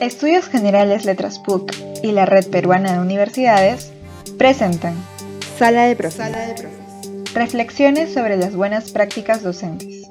Estudios 0.00 0.46
Generales 0.46 1.04
Letras 1.04 1.40
PUC 1.40 1.74
y 2.04 2.12
la 2.12 2.24
Red 2.24 2.50
Peruana 2.50 2.92
de 2.92 3.00
Universidades 3.00 3.90
presentan 4.38 4.94
Sala 5.58 5.86
de 5.86 5.96
Profes. 5.96 7.34
Reflexiones 7.34 8.14
sobre 8.14 8.36
las 8.36 8.54
buenas 8.54 8.92
prácticas 8.92 9.42
docentes. 9.42 10.08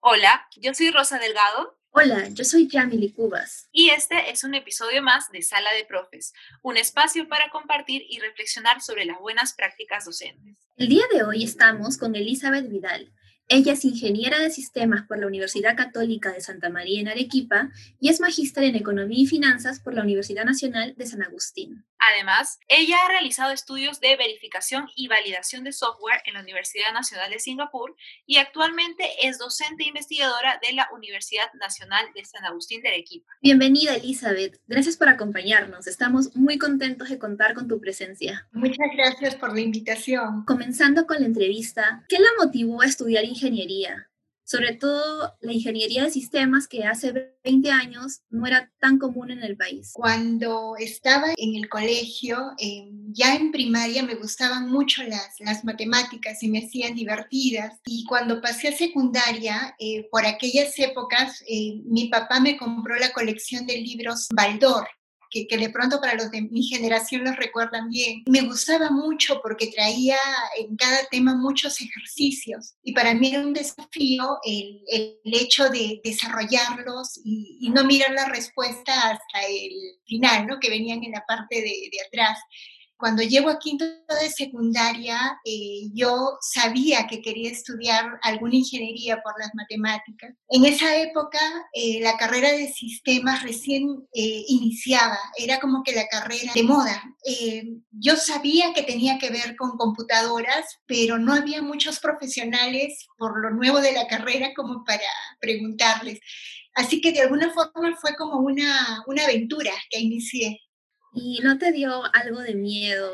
Hola, 0.00 0.48
yo 0.56 0.74
soy 0.74 0.90
Rosa 0.90 1.20
Delgado. 1.20 1.78
Hola, 1.92 2.28
yo 2.30 2.44
soy 2.44 2.68
Yamili 2.68 3.12
Cubas. 3.12 3.68
Y 3.70 3.90
este 3.90 4.32
es 4.32 4.42
un 4.42 4.56
episodio 4.56 5.00
más 5.00 5.30
de 5.30 5.42
Sala 5.42 5.72
de 5.72 5.84
Profes, 5.84 6.32
un 6.62 6.76
espacio 6.76 7.28
para 7.28 7.48
compartir 7.50 8.02
y 8.08 8.18
reflexionar 8.18 8.82
sobre 8.82 9.04
las 9.04 9.20
buenas 9.20 9.54
prácticas 9.54 10.06
docentes. 10.06 10.58
El 10.76 10.88
día 10.88 11.04
de 11.12 11.22
hoy 11.22 11.44
estamos 11.44 11.98
con 11.98 12.16
Elizabeth 12.16 12.68
Vidal, 12.68 13.12
ella 13.48 13.74
es 13.74 13.84
ingeniera 13.84 14.40
de 14.40 14.50
sistemas 14.50 15.06
por 15.06 15.18
la 15.18 15.26
Universidad 15.26 15.76
Católica 15.76 16.32
de 16.32 16.40
Santa 16.40 16.68
María 16.68 17.00
en 17.00 17.08
Arequipa 17.08 17.70
y 18.00 18.08
es 18.08 18.20
magíster 18.20 18.64
en 18.64 18.74
Economía 18.74 19.22
y 19.22 19.26
Finanzas 19.26 19.78
por 19.78 19.94
la 19.94 20.02
Universidad 20.02 20.44
Nacional 20.44 20.94
de 20.96 21.06
San 21.06 21.22
Agustín. 21.22 21.84
Además, 22.12 22.60
ella 22.68 22.96
ha 23.04 23.08
realizado 23.08 23.52
estudios 23.52 23.98
de 23.98 24.16
verificación 24.16 24.88
y 24.94 25.08
validación 25.08 25.64
de 25.64 25.72
software 25.72 26.20
en 26.24 26.34
la 26.34 26.40
Universidad 26.40 26.92
Nacional 26.92 27.30
de 27.30 27.40
Singapur 27.40 27.96
y 28.26 28.36
actualmente 28.36 29.04
es 29.22 29.38
docente 29.38 29.82
e 29.82 29.88
investigadora 29.88 30.60
de 30.62 30.72
la 30.72 30.88
Universidad 30.94 31.52
Nacional 31.54 32.06
de 32.14 32.24
San 32.24 32.44
Agustín 32.44 32.80
de 32.82 32.90
Arequipa. 32.90 33.32
Bienvenida, 33.42 33.96
Elizabeth. 33.96 34.60
Gracias 34.68 34.96
por 34.96 35.08
acompañarnos. 35.08 35.88
Estamos 35.88 36.36
muy 36.36 36.58
contentos 36.58 37.08
de 37.08 37.18
contar 37.18 37.54
con 37.54 37.66
tu 37.66 37.80
presencia. 37.80 38.46
Muchas 38.52 38.88
gracias 38.94 39.34
por 39.34 39.52
la 39.52 39.60
invitación. 39.60 40.44
Comenzando 40.44 41.06
con 41.06 41.18
la 41.18 41.26
entrevista, 41.26 42.04
¿qué 42.08 42.20
la 42.20 42.28
motivó 42.38 42.82
a 42.82 42.86
estudiar 42.86 43.24
ingeniería? 43.24 44.08
Sobre 44.46 44.74
todo 44.74 45.34
la 45.40 45.52
ingeniería 45.52 46.04
de 46.04 46.10
sistemas 46.10 46.68
que 46.68 46.84
hace 46.84 47.34
20 47.44 47.70
años 47.70 48.22
no 48.30 48.46
era 48.46 48.72
tan 48.80 48.98
común 48.98 49.32
en 49.32 49.42
el 49.42 49.56
país. 49.56 49.90
Cuando 49.92 50.76
estaba 50.78 51.26
en 51.36 51.56
el 51.56 51.68
colegio, 51.68 52.52
ya 53.08 53.34
en 53.34 53.50
primaria 53.50 54.04
me 54.04 54.14
gustaban 54.14 54.70
mucho 54.70 55.02
las, 55.02 55.40
las 55.40 55.64
matemáticas 55.64 56.42
y 56.42 56.48
me 56.48 56.60
hacían 56.60 56.94
divertidas. 56.94 57.80
Y 57.86 58.04
cuando 58.04 58.40
pasé 58.40 58.68
a 58.68 58.76
secundaria, 58.76 59.74
eh, 59.80 60.08
por 60.10 60.24
aquellas 60.24 60.78
épocas, 60.78 61.42
eh, 61.48 61.82
mi 61.84 62.08
papá 62.08 62.38
me 62.38 62.56
compró 62.56 62.96
la 62.96 63.12
colección 63.12 63.66
de 63.66 63.78
libros 63.78 64.28
Baldor 64.32 64.86
que, 65.44 65.58
de 65.58 65.70
pronto 65.70 66.00
para 66.00 66.14
los 66.14 66.30
de 66.30 66.42
mi 66.42 66.62
generación 66.62 67.24
los 67.24 67.36
recuerdan 67.36 67.88
bien. 67.90 68.22
Me 68.26 68.42
gustaba 68.42 68.90
mucho 68.90 69.40
porque 69.42 69.68
traía 69.68 70.16
en 70.58 70.76
cada 70.76 71.04
tema 71.10 71.34
muchos 71.34 71.80
ejercicios 71.80 72.74
y 72.82 72.92
para 72.92 73.14
mí 73.14 73.28
era 73.28 73.40
un 73.40 73.52
desafío 73.52 74.38
el, 74.44 74.82
el 74.88 75.18
hecho 75.24 75.68
de 75.68 76.00
desarrollarlos 76.02 77.20
y, 77.24 77.58
y, 77.60 77.70
no 77.70 77.84
mirar 77.84 78.12
la 78.12 78.26
respuesta 78.26 78.92
hasta 79.10 79.46
el 79.48 79.72
final, 80.06 80.46
¿no? 80.46 80.58
que 80.60 80.70
venían 80.70 81.02
en 81.04 81.12
la 81.12 81.24
parte 81.26 81.56
de, 81.56 81.62
de 81.62 82.00
atrás. 82.06 82.38
Cuando 82.98 83.22
llego 83.22 83.50
a 83.50 83.58
quinto 83.58 83.84
de 83.84 84.30
secundaria, 84.30 85.38
eh, 85.44 85.90
yo 85.92 86.38
sabía 86.40 87.06
que 87.06 87.20
quería 87.20 87.50
estudiar 87.50 88.18
alguna 88.22 88.56
ingeniería 88.56 89.20
por 89.22 89.34
las 89.38 89.50
matemáticas. 89.54 90.34
En 90.48 90.64
esa 90.64 90.96
época, 90.96 91.38
eh, 91.74 92.00
la 92.00 92.16
carrera 92.16 92.52
de 92.52 92.72
sistemas 92.72 93.42
recién 93.42 94.06
eh, 94.14 94.44
iniciaba, 94.48 95.18
era 95.36 95.60
como 95.60 95.82
que 95.82 95.92
la 95.92 96.08
carrera 96.08 96.52
de 96.54 96.62
moda. 96.62 97.02
yo 97.90 98.16
sabía 98.16 98.72
que 98.72 98.82
tenía 98.82 99.18
que 99.18 99.30
ver 99.30 99.56
con 99.56 99.76
computadoras, 99.76 100.64
pero 100.86 101.18
no 101.18 101.34
había 101.34 101.60
muchos 101.60 102.00
profesionales 102.00 103.06
por 103.18 103.40
lo 103.42 103.50
nuevo 103.50 103.80
de 103.80 103.92
la 103.92 104.06
carrera 104.06 104.54
como 104.54 104.84
para 104.84 105.02
preguntarles. 105.40 106.20
Así 106.74 107.00
que 107.00 107.12
de 107.12 107.22
alguna 107.22 107.52
forma 107.52 107.96
fue 107.96 108.14
como 108.16 108.38
una, 108.38 109.02
una 109.06 109.24
aventura 109.24 109.72
que 109.90 109.98
inicié. 109.98 110.60
¿Y 111.14 111.40
no 111.42 111.58
te 111.58 111.72
dio 111.72 112.02
algo 112.14 112.40
de 112.40 112.54
miedo 112.54 113.10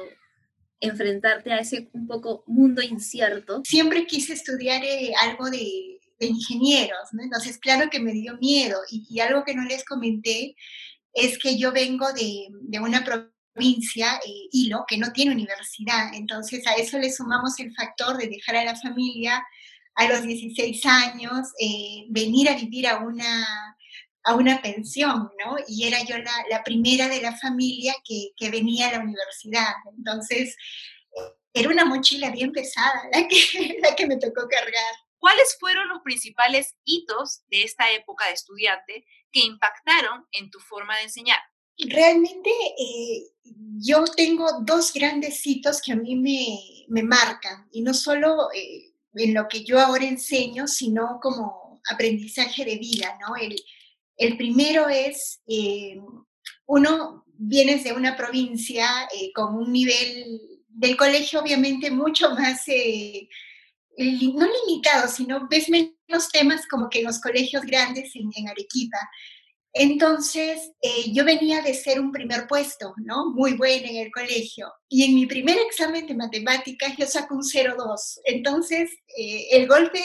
enfrentarte 0.80 1.52
a 1.52 1.58
ese 1.58 1.88
un 1.92 2.06
poco 2.06 2.44
mundo 2.46 2.82
incierto? 2.82 3.62
Siempre 3.64 4.06
quise 4.06 4.32
estudiar 4.32 4.82
eh, 4.84 5.12
algo 5.22 5.48
de, 5.50 5.98
ingenieros, 6.20 7.08
¿no? 7.12 7.24
Entonces, 7.24 7.58
claro 7.58 7.90
que 7.90 7.98
me 7.98 8.12
dio 8.12 8.36
miedo. 8.38 8.78
Y, 8.90 9.18
algo 9.18 9.42
que 9.44 9.56
no 9.56 9.64
les 9.64 9.84
comenté 9.84 10.54
es 11.12 11.36
que 11.36 11.58
yo 11.58 11.72
vengo 11.72 12.12
de, 12.12 12.46
una 12.80 13.04
provincia, 13.04 14.20
eh, 14.24 14.48
Hilo, 14.52 14.84
que 14.86 14.98
no 14.98 15.12
tiene 15.12 15.32
universidad. 15.32 16.14
Entonces, 16.14 16.64
a 16.68 16.74
eso 16.74 16.98
le 16.98 17.12
sumamos 17.12 17.58
el 17.58 17.74
factor 17.74 18.18
de 18.18 18.28
dejar 18.28 18.54
a 18.54 18.64
la 18.64 18.76
familia 18.76 19.44
a 19.96 20.08
los 20.08 20.22
16 20.22 20.86
años, 20.86 21.48
eh, 21.60 22.06
venir 22.08 22.48
a 22.48 22.56
vivir 22.56 22.86
a 22.86 22.98
una 22.98 23.76
a 24.24 24.34
una 24.34 24.62
pensión, 24.62 25.30
¿no? 25.44 25.56
Y 25.66 25.86
era 25.86 26.02
yo 26.04 26.16
la, 26.18 26.32
la 26.48 26.62
primera 26.62 27.08
de 27.08 27.20
la 27.20 27.36
familia 27.36 27.94
que, 28.04 28.30
que, 28.36 28.50
venía 28.50 28.88
a 28.88 28.92
la 28.92 29.00
universidad. 29.00 29.72
Entonces, 29.96 30.56
era 31.52 31.68
una 31.68 31.84
mochila 31.84 32.30
bien 32.30 32.52
pesada 32.52 33.02
la 33.12 33.26
que, 33.28 33.78
la 33.82 33.94
que 33.94 34.06
me 34.06 34.16
tocó 34.16 34.46
cargar. 34.48 34.94
¿Cuáles 35.18 35.56
fueron 35.58 35.88
los 35.88 36.02
principales 36.02 36.74
hitos 36.84 37.42
de 37.48 37.62
esta 37.62 37.90
época 37.92 38.26
de 38.26 38.32
estudiante 38.32 39.06
que 39.30 39.40
impactaron 39.40 40.26
en 40.32 40.50
tu 40.50 40.58
forma 40.58 40.96
de 40.96 41.04
enseñar? 41.04 41.38
Realmente 41.78 42.50
eh, 42.78 43.30
yo 43.44 44.04
tengo 44.04 44.60
dos 44.62 44.92
grandes 44.92 45.46
hitos 45.46 45.80
que 45.80 45.92
a 45.92 45.96
mí 45.96 46.16
me, 46.16 46.58
me 46.88 47.02
marcan, 47.02 47.68
y 47.72 47.82
no 47.82 47.94
solo 47.94 48.52
eh, 48.52 48.92
en 49.14 49.34
lo 49.34 49.48
que 49.48 49.64
yo 49.64 49.80
ahora 49.80 50.04
enseño, 50.04 50.66
sino 50.66 51.18
como 51.20 51.80
aprendizaje 51.90 52.64
de 52.64 52.76
vida, 52.76 53.16
¿no? 53.20 53.36
El, 53.36 53.56
el 54.16 54.36
primero 54.36 54.88
es, 54.88 55.40
eh, 55.46 55.98
uno 56.66 57.24
vienes 57.26 57.84
de 57.84 57.92
una 57.92 58.16
provincia 58.16 58.86
eh, 59.14 59.32
con 59.34 59.54
un 59.54 59.72
nivel 59.72 60.40
del 60.68 60.96
colegio 60.96 61.40
obviamente 61.40 61.90
mucho 61.90 62.30
más, 62.30 62.66
eh, 62.68 63.28
no 63.98 64.46
limitado, 64.66 65.08
sino 65.08 65.48
ves 65.50 65.68
menos 65.68 66.28
temas 66.32 66.66
como 66.66 66.88
que 66.88 67.00
en 67.00 67.06
los 67.06 67.20
colegios 67.20 67.62
grandes 67.64 68.12
en, 68.14 68.48
Arequipa. 68.48 68.98
Entonces, 69.74 70.70
yo 71.12 71.24
venía 71.24 71.62
de 71.62 71.72
ser 71.72 71.98
un 71.98 72.12
primer 72.12 72.46
puesto, 72.46 72.94
¿no? 72.98 73.30
Muy 73.30 73.54
buena 73.54 73.88
en 73.88 73.96
el 73.96 74.10
colegio. 74.10 74.70
Y 74.88 75.04
en 75.04 75.14
mi 75.14 75.26
primer 75.26 75.56
examen 75.58 76.06
de 76.06 76.14
matemáticas 76.14 76.94
yo 76.98 77.06
saco 77.06 77.34
un 77.34 77.42
0,2. 77.42 78.20
Entonces, 78.24 78.90
el 79.16 79.66
golpe 79.66 80.02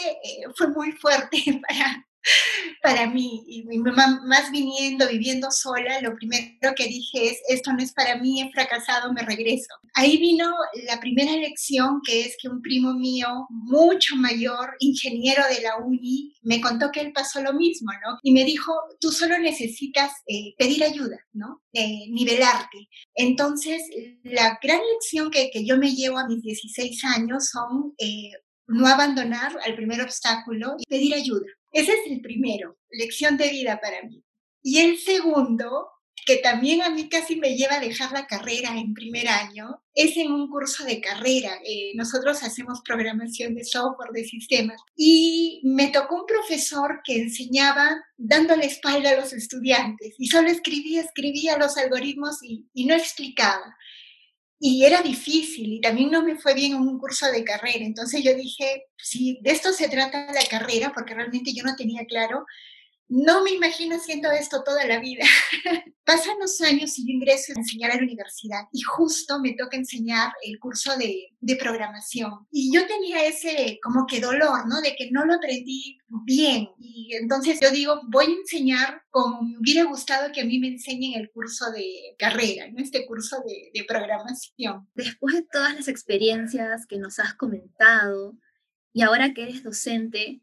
fue 0.56 0.69
muy 0.69 0.94
fuerte 0.94 1.38
para, 1.68 2.06
para 2.83 3.07
mí. 3.07 3.43
Y 3.47 3.63
más 3.63 4.51
viniendo, 4.51 5.07
viviendo 5.07 5.49
sola, 5.51 6.01
lo 6.01 6.15
primero 6.15 6.73
que 6.75 6.88
dije 6.88 7.29
es, 7.31 7.39
esto 7.49 7.71
no 7.73 7.79
es 7.81 7.93
para 7.93 8.17
mí, 8.17 8.41
he 8.41 8.51
fracasado, 8.51 9.13
me 9.13 9.23
regreso. 9.23 9.73
Ahí 9.93 10.17
vino 10.17 10.51
la 10.85 10.99
primera 10.99 11.33
lección, 11.33 12.01
que 12.05 12.21
es 12.21 12.35
que 12.41 12.49
un 12.49 12.61
primo 12.61 12.93
mío, 12.93 13.27
mucho 13.49 14.15
mayor, 14.15 14.75
ingeniero 14.79 15.43
de 15.49 15.61
la 15.61 15.77
uni, 15.77 16.33
me 16.41 16.61
contó 16.61 16.91
que 16.91 17.01
él 17.01 17.11
pasó 17.13 17.41
lo 17.41 17.53
mismo, 17.53 17.91
¿no? 18.05 18.17
Y 18.23 18.31
me 18.31 18.45
dijo, 18.45 18.73
tú 18.99 19.11
solo 19.11 19.38
necesitas 19.39 20.11
eh, 20.27 20.53
pedir 20.57 20.83
ayuda, 20.83 21.17
¿no? 21.33 21.61
Eh, 21.73 22.07
nivelarte. 22.09 22.88
Entonces, 23.15 23.81
la 24.23 24.59
gran 24.61 24.79
lección 24.94 25.31
que, 25.31 25.49
que, 25.51 25.65
yo 25.65 25.77
me 25.77 25.94
llevo 25.94 26.17
a 26.17 26.27
mis 26.27 26.41
16 26.41 27.03
años 27.05 27.49
son... 27.49 27.94
Eh, 27.97 28.31
no 28.67 28.85
abandonar 28.85 29.57
al 29.65 29.75
primer 29.75 30.01
obstáculo 30.01 30.75
y 30.77 30.85
pedir 30.89 31.13
ayuda. 31.15 31.45
Ese 31.72 31.91
es 31.94 32.11
el 32.11 32.22
primero, 32.22 32.78
lección 32.89 33.38
de 33.38 33.50
vida 33.50 33.79
para 33.81 34.03
mí. 34.03 34.23
Y 34.61 34.79
el 34.79 34.97
segundo, 34.97 35.89
que 36.25 36.38
también 36.38 36.81
a 36.81 36.89
mí 36.89 37.07
casi 37.09 37.38
me 37.38 37.55
lleva 37.55 37.75
a 37.75 37.79
dejar 37.79 38.11
la 38.11 38.28
carrera 38.28 38.78
en 38.78 38.94
primer 38.94 39.28
año, 39.28 39.81
es 39.94 40.17
en 40.17 40.31
un 40.31 40.50
curso 40.50 40.83
de 40.83 41.00
carrera. 41.00 41.59
Eh, 41.63 41.91
nosotros 41.95 42.44
hacemos 42.44 42.81
programación 42.83 43.56
de 43.56 43.63
software, 43.63 44.11
de 44.11 44.25
sistemas, 44.25 44.81
y 44.95 45.61
me 45.63 45.88
tocó 45.88 46.16
un 46.16 46.25
profesor 46.25 47.01
que 47.03 47.22
enseñaba 47.22 47.95
dándole 48.17 48.65
espalda 48.65 49.12
a 49.12 49.21
los 49.21 49.33
estudiantes 49.33 50.15
y 50.18 50.27
solo 50.27 50.50
escribía, 50.50 51.01
escribía 51.01 51.57
los 51.57 51.77
algoritmos 51.77 52.44
y, 52.44 52.65
y 52.74 52.86
no 52.86 52.95
explicaba 52.95 53.75
y 54.59 54.86
era 54.86 55.01
difícil 55.01 55.74
y 55.74 55.81
también 55.81 56.09
no 56.09 56.24
me 56.24 56.38
fue 56.38 56.54
bien 56.54 56.74
en 56.74 56.81
un 56.81 56.98
curso 56.98 57.31
de 57.31 57.44
carrera. 57.44 57.86
Entonces 57.86 58.24
yo 58.24 58.33
dije, 58.33 58.86
si 58.98 59.39
de 59.42 59.51
esto 59.51 59.71
se 59.71 59.89
trata 59.89 60.31
la 60.33 60.45
carrera, 60.50 60.92
porque 60.94 61.13
realmente 61.13 61.54
yo 61.54 61.63
no 61.63 61.75
tenía 61.75 62.06
claro, 62.06 62.45
no 63.09 63.44
me 63.44 63.51
imagino 63.51 63.95
haciendo 63.95 64.31
esto 64.31 64.63
toda 64.63 64.86
la 64.86 65.00
vida. 65.00 65.24
Pasan 66.06 66.39
los 66.39 66.59
años 66.62 66.98
y 66.98 67.06
yo 67.06 67.13
ingreso 67.13 67.54
a 67.54 67.59
enseñar 67.59 67.92
a 67.92 67.95
la 67.95 68.04
universidad 68.04 68.62
y 68.71 68.81
justo 68.81 69.39
me 69.39 69.54
toca 69.54 69.77
enseñar 69.77 70.31
el 70.42 70.59
curso 70.59 70.95
de, 70.98 71.36
de, 71.39 71.56
programación. 71.56 72.48
Y 72.51 72.74
yo 72.74 72.86
tenía 72.88 73.25
ese 73.25 73.80
como 73.83 74.06
que 74.06 74.21
dolor, 74.21 74.68
¿no? 74.68 74.81
De 74.81 74.95
que 74.95 75.09
no 75.12 75.25
lo 75.25 75.36
aprendí 75.36 75.98
bien. 76.25 76.69
Y 76.80 77.13
entonces 77.15 77.59
yo 77.62 77.71
digo, 77.71 78.01
voy 78.07 78.25
a 78.25 78.39
enseñar 78.39 79.01
como 79.09 79.42
me 79.42 79.57
hubiera 79.57 79.83
gustado 79.83 80.31
que 80.31 80.42
a 80.42 80.45
mí 80.45 80.59
me 80.59 80.68
enseñen 80.68 81.19
el 81.19 81.30
curso 81.31 81.71
de 81.71 82.15
carrera, 82.18 82.69
¿no? 82.71 82.81
Este 82.81 83.06
curso 83.06 83.38
de, 83.45 83.71
de 83.74 83.86
programación. 83.86 84.88
Después 84.95 85.36
de 85.36 85.45
todas 85.51 85.75
las 85.75 85.88
experiencias 85.88 86.86
que 86.88 86.98
nos 86.98 87.19
has 87.19 87.33
comentado 87.33 88.38
y 88.94 89.01
ahora 89.01 89.33
que 89.33 89.44
eres 89.44 89.63
docente, 89.63 90.42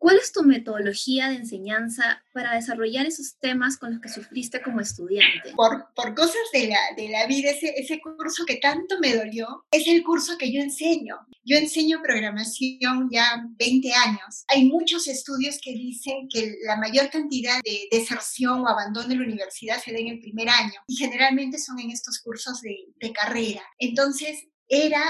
¿Cuál 0.00 0.16
es 0.16 0.32
tu 0.32 0.44
metodología 0.44 1.28
de 1.28 1.36
enseñanza 1.36 2.24
para 2.32 2.54
desarrollar 2.54 3.04
esos 3.04 3.36
temas 3.38 3.76
con 3.76 3.92
los 3.92 4.00
que 4.00 4.08
sufriste 4.08 4.62
como 4.62 4.80
estudiante? 4.80 5.52
Por, 5.54 5.92
por 5.94 6.14
cosas 6.14 6.40
de 6.54 6.68
la, 6.68 6.78
de 6.96 7.10
la 7.10 7.26
vida, 7.26 7.50
ese, 7.50 7.74
ese 7.76 8.00
curso 8.00 8.46
que 8.46 8.56
tanto 8.56 8.98
me 8.98 9.14
dolió 9.14 9.66
es 9.70 9.86
el 9.86 10.02
curso 10.02 10.38
que 10.38 10.50
yo 10.50 10.62
enseño. 10.62 11.16
Yo 11.44 11.58
enseño 11.58 12.00
programación 12.02 13.10
ya 13.12 13.44
20 13.58 13.92
años. 13.92 14.44
Hay 14.48 14.64
muchos 14.64 15.06
estudios 15.06 15.58
que 15.62 15.72
dicen 15.72 16.28
que 16.32 16.56
la 16.64 16.78
mayor 16.78 17.10
cantidad 17.10 17.60
de 17.62 17.88
deserción 17.90 18.62
o 18.62 18.68
abandono 18.68 19.06
de 19.06 19.16
la 19.16 19.24
universidad 19.24 19.82
se 19.84 19.92
da 19.92 19.98
en 19.98 20.08
el 20.08 20.20
primer 20.20 20.48
año 20.48 20.80
y 20.86 20.96
generalmente 20.96 21.58
son 21.58 21.78
en 21.78 21.90
estos 21.90 22.20
cursos 22.20 22.62
de, 22.62 22.86
de 22.96 23.12
carrera. 23.12 23.60
Entonces, 23.78 24.46
era 24.66 25.02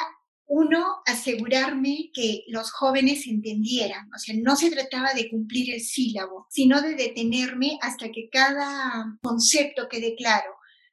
uno, 0.53 1.01
asegurarme 1.07 2.11
que 2.13 2.43
los 2.49 2.73
jóvenes 2.73 3.29
entendieran, 3.29 4.11
o 4.13 4.19
sea, 4.19 4.35
no 4.37 4.57
se 4.57 4.69
trataba 4.69 5.15
de 5.15 5.31
cumplir 5.31 5.73
el 5.73 5.81
sílabo, 5.81 6.49
sino 6.51 6.83
de 6.83 6.97
detenerme 6.97 7.79
hasta 7.81 8.11
que 8.11 8.29
cada 8.29 9.17
concepto 9.23 9.89
quede 9.89 10.17
claro. 10.17 10.51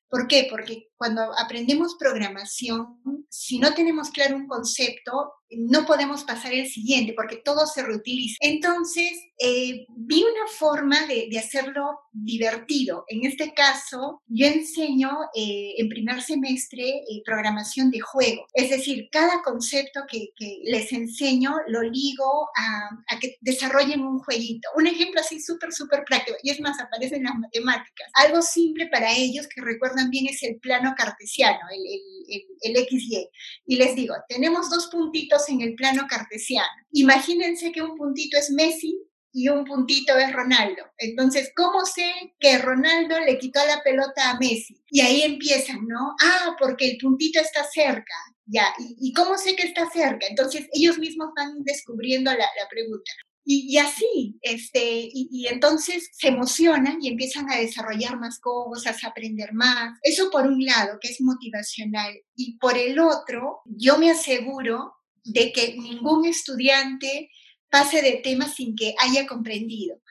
¿Por 0.09 0.27
qué? 0.27 0.47
Porque 0.47 0.89
cuando 0.97 1.21
aprendemos 1.37 1.95
programación, 1.99 2.99
si 3.29 3.59
no 3.59 3.73
tenemos 3.73 4.09
claro 4.09 4.35
un 4.35 4.47
concepto, 4.47 5.33
no 5.49 5.85
podemos 5.85 6.23
pasar 6.23 6.53
el 6.53 6.67
siguiente 6.67 7.13
porque 7.13 7.37
todo 7.37 7.65
se 7.67 7.83
reutiliza. 7.83 8.35
Entonces, 8.41 9.11
eh, 9.39 9.85
vi 9.95 10.23
una 10.23 10.47
forma 10.57 11.05
de, 11.05 11.29
hacerlo 11.37 11.99
divertido. 12.11 13.05
En 13.07 13.25
este 13.25 13.53
caso, 13.53 14.23
yo 14.27 14.47
enseño 14.47 15.09
eh, 15.35 15.75
en 15.77 15.87
primer 15.87 16.21
semestre 16.21 16.83
eh, 16.83 17.21
programación 17.23 17.91
de 17.91 17.99
juego. 17.99 18.47
Es 18.53 18.71
decir, 18.71 19.07
cada 19.11 19.43
concepto 19.43 20.01
que, 20.09 20.29
les 20.63 20.91
enseño 20.91 21.51
lo 21.67 21.83
ligo 21.83 22.49
a, 22.57 22.89
a, 23.15 23.19
que 23.19 23.37
desarrollen 23.41 24.01
un 24.01 24.19
jueguito. 24.19 24.67
Un 24.75 24.87
ejemplo 24.87 25.21
así 25.21 25.39
súper, 25.39 25.71
súper 25.71 26.03
práctico. 26.05 26.37
Y 26.41 26.49
es 26.49 26.59
más, 26.59 26.79
aparece 26.79 27.17
en 27.17 27.23
las 27.23 27.35
matemáticas. 27.35 28.09
Algo 28.15 28.41
simple 28.41 28.87
para 28.87 29.11
ellos 29.13 29.47
que 29.47 29.61
recuerdan 29.61 30.09
bien 30.09 30.25
es 30.27 30.41
el 30.43 30.57
plano 30.59 30.86
cartesiano, 30.95 31.59
el, 31.71 31.81
el, 32.29 32.75
el, 32.75 32.87
XY. 32.87 33.29
Y 33.65 33.75
les 33.77 33.95
digo, 33.95 34.15
tenemos 34.27 34.69
dos 34.69 34.87
puntitos 34.87 35.47
en 35.49 35.61
el 35.61 35.75
plano 35.75 36.05
cartesiano. 36.09 36.67
Imagínense 36.91 37.71
que 37.71 37.81
un 37.81 37.95
puntito 37.95 38.37
es 38.37 38.49
Messi 38.51 38.97
y 39.33 39.49
un 39.49 39.65
puntito 39.65 40.17
es 40.17 40.31
Ronaldo. 40.33 40.83
Entonces, 40.97 41.51
¿cómo 41.55 41.85
sé 41.85 42.11
que 42.39 42.57
Ronaldo 42.57 43.19
le 43.19 43.37
quitó 43.37 43.59
la 43.65 43.81
pelota 43.83 44.31
a 44.31 44.39
Messi? 44.39 44.81
Y 44.89 45.01
ahí 45.01 45.21
empiezan, 45.21 45.87
¿no? 45.87 46.15
Ah, 46.23 46.55
porque 46.59 46.89
el 46.89 46.97
puntito 46.97 47.39
está 47.39 47.63
cerca. 47.63 48.15
Ya, 48.45 48.73
¿y, 48.79 49.11
cómo 49.13 49.37
sé 49.37 49.55
que 49.55 49.63
está 49.63 49.89
cerca? 49.89 50.25
Entonces, 50.27 50.67
ellos 50.71 50.97
mismos 50.97 51.29
van 51.35 51.63
descubriendo 51.63 52.31
la 52.31 52.47
pregunta. 52.69 53.11
Y, 53.49 53.77
así, 53.77 54.37
este, 54.41 55.09
y, 55.13 55.47
entonces 55.47 56.09
se 56.11 56.27
emocionan 56.27 56.97
y 57.01 57.07
empiezan 57.07 57.49
a 57.49 57.55
desarrollar 57.55 58.19
más 58.19 58.39
cosas, 58.39 59.01
a 59.01 59.07
aprender 59.07 59.53
más. 59.53 59.97
Eso 60.03 60.29
por 60.29 60.45
un 60.45 60.65
lado, 60.65 60.97
que 60.99 61.07
es 61.07 61.21
motivacional. 61.21 62.13
Y 62.35 62.57
por 62.57 62.77
el 62.77 62.99
otro, 62.99 63.61
yo 63.63 63.97
me 63.99 64.11
aseguro 64.11 64.95
de 65.23 65.53
que 65.53 65.77
ningún 65.77 66.25
estudiante 66.25 67.31
pase 67.69 68.01
de 68.01 68.17
temas 68.21 68.55
sin 68.55 68.75
que 68.75 68.95
haya 68.99 69.25
comprendido. 69.25 70.01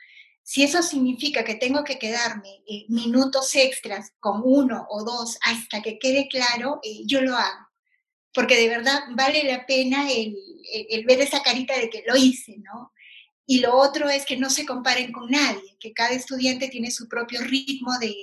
Si 0.42 0.62
eso 0.62 0.82
significa 0.82 1.44
que 1.44 1.56
tengo 1.56 1.84
que 1.84 1.98
quedarme 1.98 2.62
eh, 2.66 2.86
minutos 2.88 3.54
extras 3.54 4.14
con 4.18 4.40
uno 4.44 4.86
o 4.88 5.04
dos 5.04 5.36
hasta 5.42 5.82
que 5.82 5.98
quede 5.98 6.26
claro, 6.28 6.80
eh, 6.82 7.02
yo 7.04 7.20
lo 7.20 7.36
hago. 7.36 7.66
Porque 8.32 8.56
de 8.56 8.70
verdad 8.70 8.98
vale 9.14 9.44
la 9.44 9.66
pena 9.66 10.10
el, 10.10 10.34
el 10.88 11.04
ver 11.04 11.20
esa 11.20 11.42
carita 11.42 11.78
de 11.78 11.90
que 11.90 12.02
lo 12.06 12.16
hice, 12.16 12.56
¿no? 12.60 12.92
Y 13.46 13.60
lo 13.60 13.76
otro 13.76 14.08
es 14.08 14.26
que 14.26 14.36
no 14.36 14.50
se 14.50 14.66
comparen 14.66 15.12
con 15.12 15.30
nadie, 15.30 15.76
que 15.78 15.92
cada 15.92 16.10
estudiante 16.14 16.68
tiene 16.68 16.90
su 16.90 17.08
propio 17.08 17.40
ritmo 17.42 17.96
de, 18.00 18.14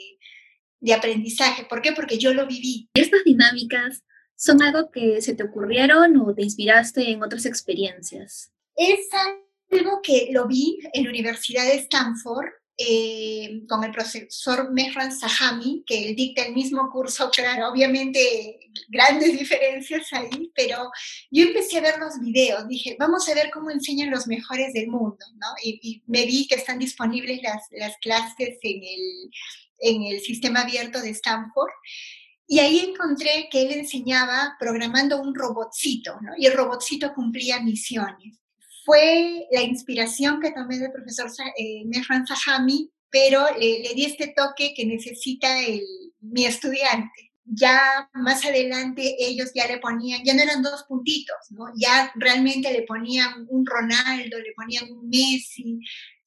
de 0.82 0.94
aprendizaje. 0.94 1.66
¿Por 1.66 1.82
qué? 1.82 1.94
Porque 1.94 2.18
yo 2.18 2.34
lo 2.34 2.46
viví. 2.46 2.90
¿Estas 2.94 3.24
dinámicas 3.24 4.04
son 4.36 4.62
algo 4.62 4.92
que 4.92 5.22
se 5.22 5.34
te 5.34 5.44
ocurrieron 5.44 6.18
o 6.18 6.34
te 6.36 6.44
inspiraste 6.44 7.10
en 7.10 7.24
otras 7.24 7.46
experiencias? 7.46 8.52
Es 8.76 9.08
algo 9.72 10.02
que 10.04 10.30
lo 10.32 10.48
vi 10.48 10.80
en 10.94 11.06
la 11.06 11.10
Universidad 11.10 11.64
de 11.66 11.76
Stanford 11.76 12.50
eh, 12.76 13.62
con 13.70 13.84
el 13.84 13.92
profesor 13.92 14.72
Mehran 14.72 15.16
Sahami, 15.16 15.84
que 15.86 16.10
él 16.10 16.16
dicta 16.16 16.44
el 16.44 16.54
mismo 16.54 16.90
curso, 16.90 17.30
claro, 17.36 17.70
obviamente 17.70 18.60
grandes 18.88 19.38
diferencias 19.38 20.12
ahí, 20.12 20.52
pero 20.56 20.90
yo 21.30 21.46
empecé 21.46 21.78
a 21.78 21.82
ver 21.82 22.00
los 22.00 22.20
videos, 22.20 22.68
dije, 22.68 22.96
vamos 22.98 23.30
a 23.30 23.36
ver 23.36 23.52
cómo 23.52 23.70
enseñan 23.70 24.10
los 24.10 24.26
mejores 24.26 24.74
del 24.74 24.88
mundo, 24.88 25.24
¿no? 25.36 25.48
Y, 25.64 26.02
me 26.08 26.26
vi 26.26 26.48
que 26.48 26.56
están 26.56 26.80
disponibles 26.80 27.42
las, 27.44 27.68
las 27.72 27.96
clases 27.98 28.58
en 28.62 28.84
el, 28.84 29.32
en 29.80 30.04
el 30.04 30.22
sistema 30.22 30.62
abierto 30.62 31.00
de 31.00 31.12
Stanford. 31.12 31.72
Y 32.48 32.60
ahí 32.60 32.80
encontré 32.80 33.48
que 33.52 33.62
él 33.62 33.72
enseñaba 33.72 34.56
programando 34.60 35.22
un 35.22 35.34
robotcito, 35.34 36.20
¿no? 36.22 36.34
Y 36.38 36.48
el 36.48 36.54
robotcito 36.54 37.14
cumplía 37.14 37.62
misiones 37.62 38.43
fue 38.84 39.48
la 39.52 39.62
inspiración 39.62 40.40
que 40.40 40.52
tomé 40.52 40.80
del 40.80 40.92
profesor 40.92 41.30
eh, 41.58 41.84
Mehran 41.86 42.26
Sahami, 42.28 42.92
pero 43.10 43.46
le 43.60 43.94
di 43.94 44.06
este 44.06 44.34
toque 44.36 44.74
que 44.76 44.86
necesita 44.86 45.62
el, 45.62 45.82
mi 46.20 46.46
estudiante. 46.46 47.32
Ya 47.46 48.10
más 48.14 48.46
adelante 48.46 49.16
ellos 49.20 49.52
ya 49.54 49.68
le 49.68 49.78
ponían, 49.78 50.24
ya 50.24 50.34
no 50.34 50.42
eran 50.42 50.64
dos 50.64 50.84
puntitos. 50.84 51.36
Ya 51.76 52.12
realmente 52.16 52.72
le 52.72 52.84
ponían 52.84 53.46
un 53.50 53.66
Ronaldo, 53.66 54.40
le 54.40 54.54
ponían 54.56 54.92
un 54.92 55.10
Messi, 55.10 55.80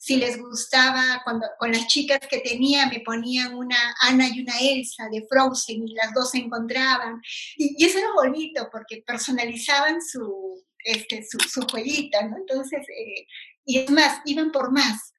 si 0.06 0.18
les 0.18 0.38
gustaba, 0.38 1.20
cuando 1.24 1.48
con 1.58 1.72
las 1.72 1.88
chicas 1.88 2.20
que 2.30 2.38
tenía 2.38 2.86
me 2.86 3.00
ponían 3.00 3.56
una 3.56 3.76
Ana 4.02 4.28
y 4.28 4.40
una 4.40 4.56
Elsa 4.60 5.08
de 5.10 5.26
Frozen 5.28 5.88
y 5.88 5.94
las 5.94 6.14
dos 6.14 6.30
se 6.30 6.38
encontraban. 6.38 7.20
Y, 7.56 7.74
y 7.76 7.86
eso 7.86 7.98
era 7.98 8.12
bonito 8.14 8.68
porque 8.70 9.02
personalizaban 9.04 10.00
su, 10.00 10.64
este, 10.84 11.26
su, 11.28 11.38
su 11.40 11.60
¿no? 11.62 12.36
Entonces, 12.36 12.86
eh, 12.88 13.26
y 13.64 13.78
es 13.80 13.90
más, 13.90 14.20
iban 14.26 14.52
por 14.52 14.70
más, 14.70 15.12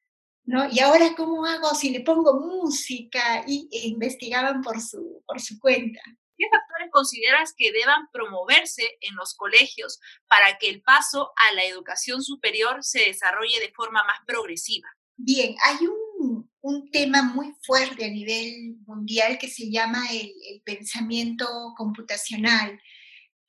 ¿no? 0.46 0.70
Y 0.72 0.80
ahora, 0.80 1.16
¿cómo 1.18 1.46
hago 1.46 1.76
si 1.76 1.90
le 1.90 2.00
pongo 2.00 2.40
música? 2.40 3.44
Y 3.46 3.68
e 3.70 3.88
investigaban 3.88 4.62
por 4.62 4.80
su, 4.80 5.22
por 5.28 5.42
su 5.42 5.60
cuenta. 5.60 6.00
¿Qué 6.38 6.46
factores 6.50 6.90
consideras 6.92 7.54
que 7.58 7.72
deban 7.72 8.08
promoverse 8.12 8.98
en 9.02 9.16
los 9.16 9.34
colegios 9.34 10.00
para 10.28 10.58
que 10.58 10.70
el 10.70 10.82
paso 10.82 11.32
a 11.36 11.54
la 11.54 11.64
educación 11.66 12.22
superior 12.22 12.84
se 12.84 13.06
desarrolle 13.06 13.60
de 13.60 13.74
forma 13.74 14.04
más 14.04 14.20
progresiva? 14.26 14.88
Bien, 15.16 15.56
hay 15.64 15.88
un, 15.88 16.52
un 16.62 16.92
tema 16.92 17.24
muy 17.24 17.56
fuerte 17.66 18.06
a 18.06 18.10
nivel 18.10 18.78
mundial 18.86 19.40
que 19.40 19.50
se 19.50 19.72
llama 19.72 20.06
el, 20.12 20.32
el 20.52 20.62
pensamiento 20.64 21.48
computacional 21.76 22.80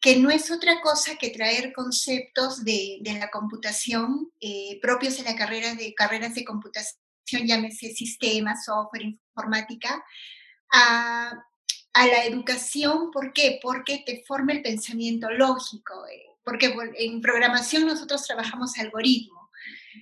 que 0.00 0.16
no 0.16 0.30
es 0.30 0.50
otra 0.50 0.80
cosa 0.80 1.16
que 1.16 1.30
traer 1.30 1.72
conceptos 1.72 2.64
de, 2.64 2.98
de 3.00 3.18
la 3.18 3.30
computación 3.30 4.30
eh, 4.40 4.78
propios 4.80 5.16
de 5.16 5.24
la 5.24 5.36
carrera 5.36 5.74
de 5.74 5.94
carreras 5.94 6.34
de 6.34 6.44
computación, 6.44 6.96
llámese 7.44 7.92
sistemas, 7.92 8.64
software, 8.64 9.02
informática, 9.02 10.04
a, 10.72 11.32
a, 12.00 12.06
la 12.06 12.24
educación. 12.24 13.10
¿Por 13.10 13.32
qué? 13.32 13.58
Porque 13.62 14.02
te 14.04 14.22
forma 14.26 14.52
el 14.52 14.62
pensamiento 14.62 15.30
lógico. 15.30 16.06
Eh, 16.06 16.28
porque 16.44 16.74
en 16.96 17.20
programación 17.20 17.86
nosotros 17.86 18.26
trabajamos 18.26 18.78
algoritmo. 18.78 19.50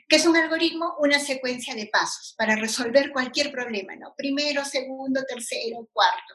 ¿Qué 0.08 0.16
es 0.16 0.26
un 0.26 0.36
algoritmo? 0.36 0.94
Una 1.00 1.18
secuencia 1.18 1.74
de 1.74 1.86
pasos 1.86 2.34
para 2.38 2.54
resolver 2.54 3.10
cualquier 3.10 3.50
problema, 3.50 3.96
¿no? 3.96 4.14
Primero, 4.16 4.64
segundo, 4.64 5.22
tercero, 5.28 5.88
cuarto. 5.92 6.34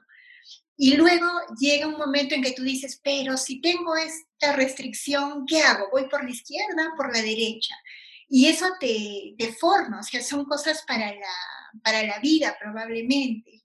Y 0.76 0.98
luego 0.98 1.28
llega 1.60 1.88
un 1.88 1.98
momento 1.98 2.36
en 2.36 2.42
que 2.42 2.54
tú 2.54 2.64
dices, 2.64 3.00
pero 3.04 3.38
si 3.38 3.62
tengo 3.62 3.96
esta 3.96 4.54
restricción, 4.54 5.46
¿qué 5.46 5.62
hago? 5.62 5.90
¿Voy 5.92 6.10
por 6.10 6.24
la 6.24 6.32
izquierda, 6.32 6.94
por 6.98 7.16
la 7.16 7.22
derecha? 7.22 7.76
Y 8.28 8.48
eso 8.48 8.66
te, 8.80 9.36
te 9.38 9.54
forma, 9.54 10.00
o 10.00 10.04
sea, 10.04 10.24
son 10.24 10.46
cosas 10.46 10.84
para 10.88 11.14
la, 11.14 11.82
para 11.84 12.04
la 12.04 12.20
vida 12.20 12.58
probablemente. 12.60 13.61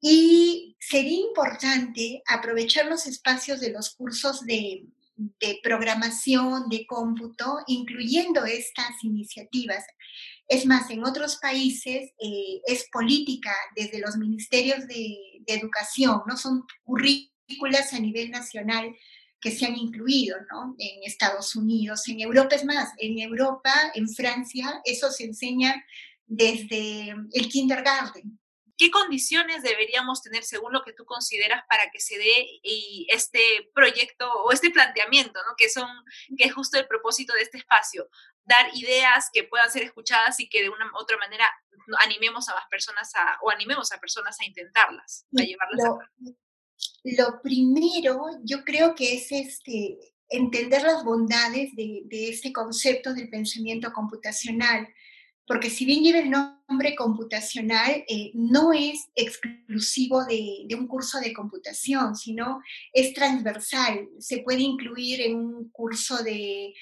Y 0.00 0.76
sería 0.78 1.20
importante 1.20 2.22
aprovechar 2.26 2.86
los 2.86 3.06
espacios 3.06 3.60
de 3.60 3.72
los 3.72 3.94
cursos 3.94 4.44
de, 4.46 4.86
de 5.18 5.58
programación, 5.62 6.68
de 6.68 6.86
cómputo, 6.86 7.58
incluyendo 7.66 8.44
estas 8.44 9.02
iniciativas. 9.02 9.84
Es 10.46 10.64
más, 10.64 10.90
en 10.90 11.04
otros 11.04 11.36
países 11.36 12.12
eh, 12.18 12.60
es 12.66 12.88
política 12.90 13.52
desde 13.76 14.00
los 14.00 14.16
ministerios 14.16 14.86
de, 14.86 15.16
educación, 15.50 16.20
¿no? 16.26 16.36
Son 16.36 16.66
currículas 16.84 17.94
a 17.94 17.98
nivel 17.98 18.30
nacional 18.30 18.94
que 19.40 19.50
se 19.50 19.64
han 19.64 19.78
incluido, 19.78 20.36
¿no? 20.52 20.74
En 20.78 21.02
Estados 21.04 21.56
Unidos, 21.56 22.06
en 22.06 22.20
Europa 22.20 22.56
es 22.56 22.66
más, 22.66 22.90
en 22.98 23.18
Europa, 23.18 23.72
en 23.94 24.10
Francia, 24.10 24.82
eso 24.84 25.10
se 25.10 25.24
enseña 25.24 25.82
desde 26.26 27.14
el 27.32 27.48
kindergarten. 27.48 28.38
¿Qué 28.78 28.90
condiciones 28.90 29.62
deberíamos 29.62 30.22
tener 30.22 30.44
según 30.44 30.72
lo 30.72 30.82
que 30.84 30.92
tú 30.92 31.04
consideras 31.04 31.64
para 31.68 31.90
que 31.90 32.00
se 32.00 32.16
dé 32.16 32.60
este 33.08 33.70
proyecto 33.74 34.30
o 34.44 34.52
este 34.52 34.70
planteamiento, 34.70 35.40
¿no? 35.46 35.56
que, 35.58 35.68
son, 35.68 35.88
que 36.36 36.44
es 36.44 36.54
justo 36.54 36.78
el 36.78 36.86
propósito 36.86 37.34
de 37.34 37.42
este 37.42 37.58
espacio? 37.58 38.08
Dar 38.44 38.70
ideas 38.74 39.28
que 39.32 39.44
puedan 39.44 39.70
ser 39.70 39.82
escuchadas 39.82 40.38
y 40.40 40.48
que 40.48 40.62
de 40.62 40.70
una 40.70 40.86
u 40.86 40.96
otra 40.96 41.18
manera 41.18 41.44
animemos 42.04 42.48
a 42.48 42.54
más 42.54 42.66
personas 42.70 43.12
a, 43.16 43.38
o 43.42 43.50
animemos 43.50 43.90
a 43.92 43.98
personas 43.98 44.38
a 44.40 44.44
intentarlas, 44.44 45.26
a 45.36 45.42
llevarlas 45.42 45.84
lo, 45.84 45.94
a 45.94 46.08
Lo 47.04 47.42
primero, 47.42 48.20
yo 48.44 48.64
creo 48.64 48.94
que 48.94 49.14
es 49.14 49.32
este, 49.32 49.98
entender 50.28 50.82
las 50.82 51.02
bondades 51.02 51.74
de, 51.74 52.02
de 52.04 52.30
este 52.30 52.52
concepto 52.52 53.12
del 53.12 53.28
pensamiento 53.28 53.92
computacional 53.92 54.88
porque 55.48 55.70
si 55.70 55.86
bien 55.86 56.04
lleva 56.04 56.18
el 56.18 56.30
nombre 56.30 56.94
computacional, 56.94 58.04
eh, 58.06 58.30
no 58.34 58.74
es 58.74 59.08
exclusivo 59.14 60.26
de, 60.26 60.68
un 60.78 60.86
curso 60.86 61.18
de 61.20 61.32
computación, 61.32 62.14
sino 62.14 62.60
es 62.92 63.14
transversal. 63.14 64.10
Se 64.18 64.40
puede 64.42 64.60
incluir 64.60 65.22
en 65.22 65.36
un 65.36 65.70
curso 65.70 66.22
de, 66.22 66.74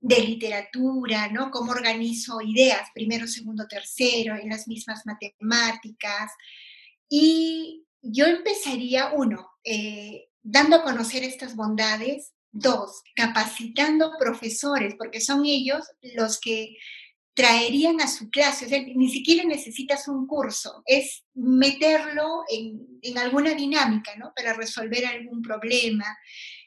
literatura, 0.00 1.28
¿no? 1.28 1.50
Cómo 1.52 1.70
organizo 1.70 2.40
ideas, 2.40 2.88
primero, 2.94 3.28
segundo, 3.28 3.68
tercero, 3.68 4.34
en 4.34 4.48
las 4.48 4.66
mismas 4.66 5.06
matemáticas. 5.06 6.32
Y 7.08 7.84
yo 8.02 8.26
empezaría, 8.26 9.12
uno, 9.12 9.50
eh, 9.62 10.30
dando 10.42 10.76
a 10.76 10.82
conocer 10.82 11.22
estas 11.22 11.54
bondades, 11.54 12.32
dos, 12.50 13.02
capacitando 13.14 14.14
profesores, 14.18 14.94
porque 14.98 15.20
son 15.20 15.44
ellos 15.44 15.86
los 16.16 16.40
que 16.40 16.76
traerían 17.40 18.02
a 18.02 18.06
su 18.06 18.28
clase, 18.28 18.92
ni 18.94 19.08
siquiera 19.08 19.44
necesitas 19.44 20.08
un 20.08 20.26
curso, 20.26 20.82
es 20.84 21.24
meterlo 21.32 22.42
en, 22.50 23.16
alguna 23.16 23.54
dinámica, 23.54 24.14
¿no? 24.16 24.32
Para 24.36 24.52
resolver 24.52 25.06
algún 25.06 25.40
problema. 25.40 26.04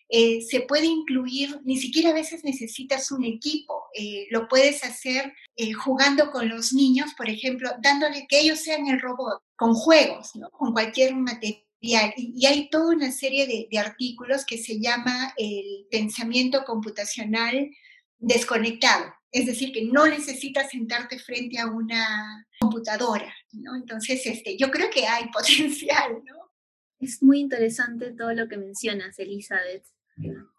Eh, 0.09 0.41
se 0.41 0.61
puede 0.61 0.87
incluir, 0.87 1.59
ni 1.63 1.77
siquiera 1.77 2.09
a 2.09 2.13
veces 2.13 2.43
necesitas 2.43 3.11
un 3.11 3.23
equipo, 3.23 3.83
eh, 3.93 4.25
lo 4.31 4.47
puedes 4.47 4.83
hacer 4.83 5.31
eh, 5.55 5.73
jugando 5.73 6.31
con 6.31 6.49
los 6.49 6.73
niños, 6.73 7.13
por 7.15 7.29
ejemplo, 7.29 7.69
dándole 7.79 8.25
que 8.27 8.39
ellos 8.39 8.59
sean 8.59 8.87
el 8.87 8.99
robot, 8.99 9.43
con 9.55 9.75
juegos, 9.75 10.31
con 10.51 10.73
cualquier 10.73 11.15
material. 11.15 11.61
Y, 11.81 12.45
hay 12.47 12.69
toda 12.71 12.95
una 12.95 13.11
serie 13.11 13.45
de, 13.45 13.67
de 13.69 13.77
artículos 13.77 14.43
que 14.43 14.57
se 14.57 14.79
llama 14.79 15.35
el 15.37 15.85
pensamiento 15.91 16.63
computacional 16.65 17.69
desconectado 18.17 19.13
es 19.33 19.47
decir, 19.47 19.73
que 19.73 19.83
no 19.83 20.05
necesitas 20.05 20.69
sentarte 20.69 21.17
frente 21.17 21.57
a 21.57 21.65
una 21.65 22.47
computadora, 22.59 23.33
¿no? 23.51 23.75
Entonces, 23.75 24.23
este, 24.27 24.55
yo 24.57 24.69
creo 24.69 24.91
que 24.91 25.07
hay 25.07 25.27
potencial, 25.33 26.21
¿no? 26.23 26.51
Es 26.99 27.21
muy 27.21 27.39
interesante 27.39 28.11
todo 28.11 28.31
lo 28.33 28.47
que 28.47 28.57
mencionas, 28.57 29.17
Elizabeth. 29.17 29.83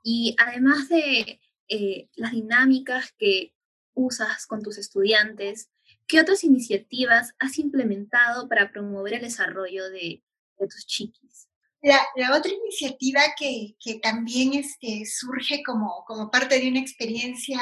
Y 0.03 0.35
además 0.39 0.89
de 0.89 1.41
eh, 1.69 2.09
las 2.17 2.33
dinámicas 2.33 3.15
que 3.17 3.55
usas 3.95 4.45
con 4.47 4.61
tus 4.61 4.77
estudiantes, 4.77 5.71
¿qué 6.09 6.21
otras 6.21 6.43
iniciativas 6.43 7.33
has 7.39 7.59
implementado 7.61 8.49
para 8.49 8.73
promover 8.73 9.15
el 9.15 9.23
desarrollo 9.23 9.89
de, 9.89 10.21
tus 10.59 10.85
chiquis? 10.87 11.49
La, 11.81 12.37
otra 12.37 12.51
iniciativa 12.51 13.21
que, 13.39 13.77
que 13.79 14.01
también 14.01 14.55
este, 14.55 15.05
surge 15.07 15.63
como, 15.63 16.05
como 16.07 16.31
parte 16.31 16.59
de 16.59 16.69
una 16.69 16.81
experiencia 16.81 17.61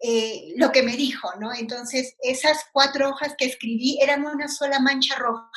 eh, 0.00 0.54
lo 0.56 0.72
que 0.72 0.82
me 0.82 0.96
dijo, 0.96 1.28
¿no? 1.38 1.52
Entonces 1.54 2.16
esas 2.20 2.64
cuatro 2.72 3.10
hojas 3.10 3.34
que 3.36 3.44
escribí 3.44 3.98
eran 4.00 4.24
una 4.24 4.48
sola 4.48 4.80
mancha 4.80 5.16
roja 5.16 5.50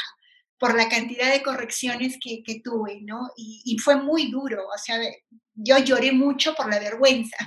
por 0.58 0.76
la 0.76 0.90
cantidad 0.90 1.32
de 1.32 1.42
correcciones 1.42 2.18
que, 2.22 2.62
tuve, 2.62 3.00
¿no? 3.02 3.30
Y, 3.38 3.78
fue 3.82 3.96
muy 3.96 4.30
duro, 4.30 4.68
o 4.68 4.78
sea, 4.78 5.00
yo 5.54 5.78
lloré 5.80 6.12
mucho 6.12 6.54
por 6.54 6.70
la 6.70 6.80
vergüenza. 6.80 7.38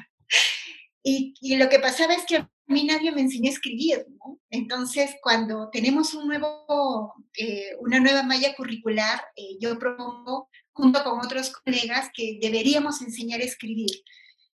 Y, 1.03 1.35
lo 1.57 1.69
que 1.69 1.79
pasaba 1.79 2.15
es 2.15 2.25
que 2.25 2.47
mí 2.73 2.85
nadie 2.85 3.13
me 3.13 3.21
enseñó 3.21 3.49
a 3.49 3.55
escribir, 3.55 4.07
¿no? 4.19 4.41
Entonces, 4.51 5.15
cuando 5.23 5.71
tenemos 5.71 6.15
un 6.15 6.27
nuevo, 6.27 7.15
eh, 7.39 7.77
una 7.81 8.01
nueva 8.01 8.23
malla 8.23 8.55
curricular, 8.55 9.23
eh, 9.37 9.57
yo 9.61 9.79
propongo, 9.79 10.49
junto 10.73 11.03
con 11.05 11.25
otros 11.25 11.53
colegas, 11.53 12.11
que 12.15 12.39
deberíamos 12.41 13.01
enseñar 13.01 13.41
a 13.41 13.45
escribir. 13.45 13.91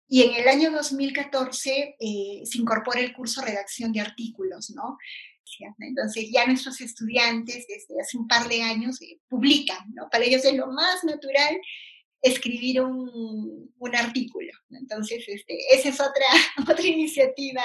Y 0.08 0.22
en 0.22 0.34
el 0.34 0.48
año 0.48 0.70
2014 0.70 1.96
eh, 1.98 2.42
se 2.44 2.58
incorpora 2.58 3.00
el 3.00 3.12
curso 3.12 3.42
Redacción 3.42 3.92
de 3.92 4.00
Artículos, 4.00 4.70
¿no? 4.70 4.98
Entonces 5.80 6.28
ya 6.30 6.46
nuestros 6.46 6.80
estudiantes 6.80 7.66
desde 7.66 8.00
hace 8.00 8.18
un 8.18 8.28
par 8.28 8.48
de 8.48 8.62
años 8.62 8.98
publican, 9.28 9.92
¿no? 9.94 10.08
Para 10.10 10.24
ellos 10.24 10.44
es 10.44 10.54
lo 10.54 10.68
más 10.68 11.04
natural 11.04 11.58
escribir 12.22 12.80
un, 12.82 13.72
un 13.78 13.96
artículo. 13.96 14.50
Entonces, 14.70 15.24
este, 15.26 15.58
esa 15.74 15.88
es 15.88 16.00
otra, 16.00 16.26
otra 16.70 16.86
iniciativa 16.86 17.62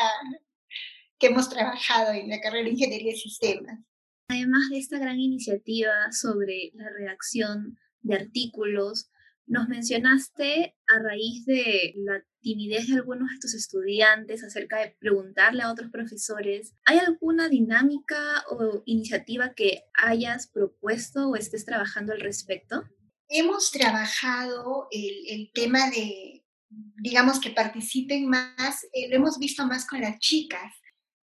que 1.24 1.30
hemos 1.30 1.48
trabajado 1.48 2.12
en 2.12 2.28
la 2.28 2.42
carrera 2.42 2.66
de 2.66 2.72
Ingeniería 2.72 3.14
de 3.14 3.18
Sistemas. 3.18 3.80
Además 4.28 4.64
de 4.70 4.78
esta 4.78 5.00
gran 5.00 5.18
iniciativa 5.18 6.12
sobre 6.12 6.72
la 6.74 6.90
redacción 6.90 7.78
de 8.02 8.16
artículos, 8.16 9.10
nos 9.46 9.70
mencionaste 9.70 10.76
a 10.86 11.02
raíz 11.02 11.46
de 11.46 11.94
la 11.96 12.22
timidez 12.42 12.88
de 12.88 12.96
algunos 12.96 13.30
de 13.32 13.40
tus 13.40 13.54
estudiantes 13.54 14.44
acerca 14.44 14.80
de 14.80 14.98
preguntarle 15.00 15.64
a 15.64 15.72
otros 15.72 15.92
profesores, 15.92 16.74
¿hay 16.84 16.98
alguna 16.98 17.48
dinámica 17.48 18.44
o 18.50 18.84
iniciativa 18.86 19.54
que 19.54 19.84
hayas 19.94 20.48
propuesto 20.48 21.30
o 21.30 21.38
estés 21.38 21.64
trabajando 21.64 22.12
al 22.12 22.20
respecto? 22.20 22.84
hemos 23.30 23.72
trabajado 23.72 24.88
el, 24.92 25.50
tema 25.54 25.90
de, 25.90 26.46
digamos, 26.70 27.40
que 27.40 27.50
participen 27.50 28.28
más, 28.28 28.84
eh, 28.94 29.08
lo 29.10 29.16
hemos 29.16 29.40
visto 29.40 29.66
más 29.66 29.88
con 29.88 30.02
las 30.02 30.20
chicas. 30.20 30.83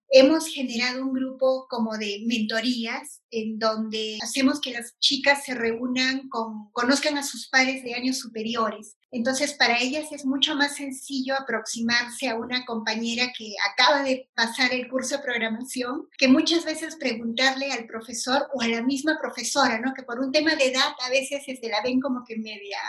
Hemos 0.10 0.48
generado 0.48 1.04
un 1.04 1.14
grupo 1.14 1.68
como 1.70 1.98
de 1.98 2.24
mentorías 2.26 3.22
en 3.30 3.60
donde 3.60 4.18
hacemos 4.22 4.62
que 4.62 4.72
las 4.72 4.98
chicas 5.00 5.44
se 5.44 5.54
reúnan 5.54 6.30
con, 6.30 6.72
conozcan 6.72 7.18
a 7.18 7.24
sus 7.24 7.50
pares 7.50 7.84
de 7.84 7.94
años 7.94 8.18
superiores. 8.20 8.96
Entonces, 9.12 9.54
para 9.54 9.80
ellas 9.80 10.12
es 10.12 10.26
mucho 10.26 10.56
más 10.56 10.76
sencillo 10.76 11.36
aproximarse 11.36 12.30
a 12.30 12.36
una 12.36 12.66
compañera 12.66 13.32
que 13.38 13.54
acaba 13.72 14.04
de 14.04 14.30
pasar 14.34 14.74
el 14.74 14.90
curso 14.90 15.18
de 15.18 15.24
programación, 15.24 16.08
que 16.18 16.28
muchas 16.28 16.66
veces 16.66 16.96
preguntarle 16.96 17.72
al 17.72 17.86
profesor 17.86 18.48
o 18.54 18.62
a 18.62 18.68
la 18.68 18.82
misma 18.82 19.18
profesora, 19.20 19.80
¿no? 19.80 19.94
Que 19.94 20.04
por 20.04 20.20
un 20.20 20.32
tema 20.32 20.56
de 20.56 20.72
edad 20.72 20.94
a 21.06 21.10
veces 21.10 21.44
se 21.46 21.70
la 21.70 21.82
ven 21.82 22.00
como 22.00 22.24
que 22.26 22.38
media 22.38 22.80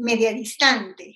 media 0.00 0.32
distante. 0.32 1.14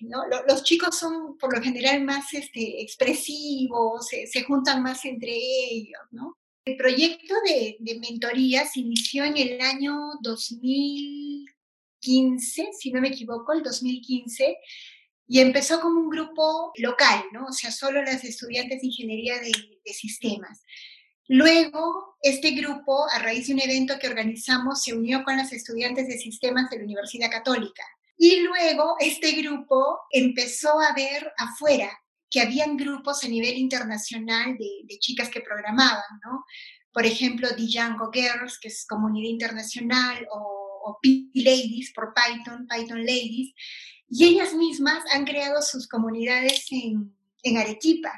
Los 0.49 0.63
chicos 0.63 0.97
son 0.99 1.37
por 1.39 1.55
lo 1.55 1.63
general 1.63 2.05
más 2.05 2.33
este, 2.35 2.83
expresivos, 2.83 4.07
se, 4.07 4.45
juntan 4.45 4.83
más 4.83 5.05
entre 5.05 5.33
ellos. 5.33 5.99
El 6.65 6.77
proyecto 6.77 7.35
de, 7.47 7.77
de 7.81 7.99
mentoría 7.99 8.65
se 8.67 8.81
inició 8.81 9.25
en 9.25 9.37
el 9.37 9.61
año 9.61 9.97
2015, 10.23 12.69
si 12.79 12.93
no 12.93 13.01
me 13.01 13.09
equivoco, 13.09 13.53
el 13.53 13.63
2015, 13.63 14.57
Y 15.27 15.41
empezó 15.41 15.81
como 15.81 16.01
un 16.01 16.11
grupo 16.11 16.73
local, 16.77 17.25
¿no? 17.33 17.47
O 17.47 17.53
sea, 17.53 17.71
solo 17.71 18.03
las 18.03 18.25
estudiantes 18.25 18.81
de 18.81 18.87
ingeniería 18.89 19.41
de 19.41 19.53
sistemas. 19.93 20.63
Luego, 21.29 22.17
este 22.23 22.51
grupo, 22.51 23.07
a 23.11 23.19
raíz 23.19 23.47
de 23.47 23.55
un 23.55 23.61
evento 23.61 23.99
que 23.99 24.09
organizamos, 24.09 24.83
se 24.83 24.93
unió 24.93 25.25
con 25.25 25.39
las 25.39 25.53
estudiantes 25.53 26.07
de 26.07 26.19
sistemas 26.19 26.69
de 26.69 26.79
la 26.79 26.85
Universidad 26.85 27.31
Católica. 27.31 27.83
Y 28.17 28.41
luego, 28.41 28.97
este 29.01 29.33
grupo 29.33 29.99
empezó 30.11 30.81
a 30.81 30.95
ver 30.95 31.33
afuera 31.37 31.91
que 32.31 32.41
habían 32.41 32.77
grupos 32.77 33.25
a 33.25 33.29
nivel 33.29 33.57
internacional 33.57 34.57
de, 34.59 34.99
chicas 34.99 35.29
que 35.29 35.41
programaban, 35.41 36.03
¿no? 36.25 36.45
Por 36.93 37.07
ejemplo, 37.07 37.49
Django 37.57 38.11
Girls, 38.13 38.59
que 38.61 38.69
es 38.69 38.87
comunidad 38.87 39.31
internacional, 39.31 40.27
o, 40.31 40.81
o 40.85 40.99
P-Ladies 41.03 41.93
por 41.93 42.13
Python, 42.15 42.67
Python 42.69 43.01
Ladies, 43.01 43.53
y 44.09 44.25
ellas 44.25 44.55
mismas 44.55 45.03
han 45.13 45.25
creado 45.25 45.61
sus 45.63 45.89
comunidades 45.89 46.67
en 46.71 47.57
Arequipa. 47.57 48.13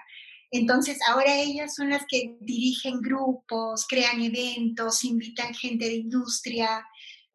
Entonces, 0.50 0.98
ahora 1.08 1.36
ellas 1.36 1.74
son 1.74 1.90
las 1.90 2.04
que 2.08 2.36
dirigen 2.40 3.00
grupos, 3.00 3.86
crean 3.88 4.22
eventos, 4.22 5.04
invitan 5.04 5.54
gente 5.54 5.86
de 5.86 5.94
industria 5.94 6.84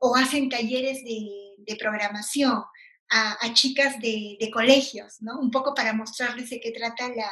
o 0.01 0.15
hacen 0.15 0.50
talleres 0.50 1.03
de, 1.03 1.75
programación 1.79 2.63
a, 3.10 3.53
chicas 3.53 4.00
de, 4.00 4.50
colegios, 4.51 5.22
¿no? 5.22 5.39
Un 5.39 5.51
poco 5.51 5.74
para 5.74 5.93
mostrarles 5.93 6.50
de 6.50 6.60
qué 6.60 6.72
trata 6.72 7.08
la, 7.10 7.31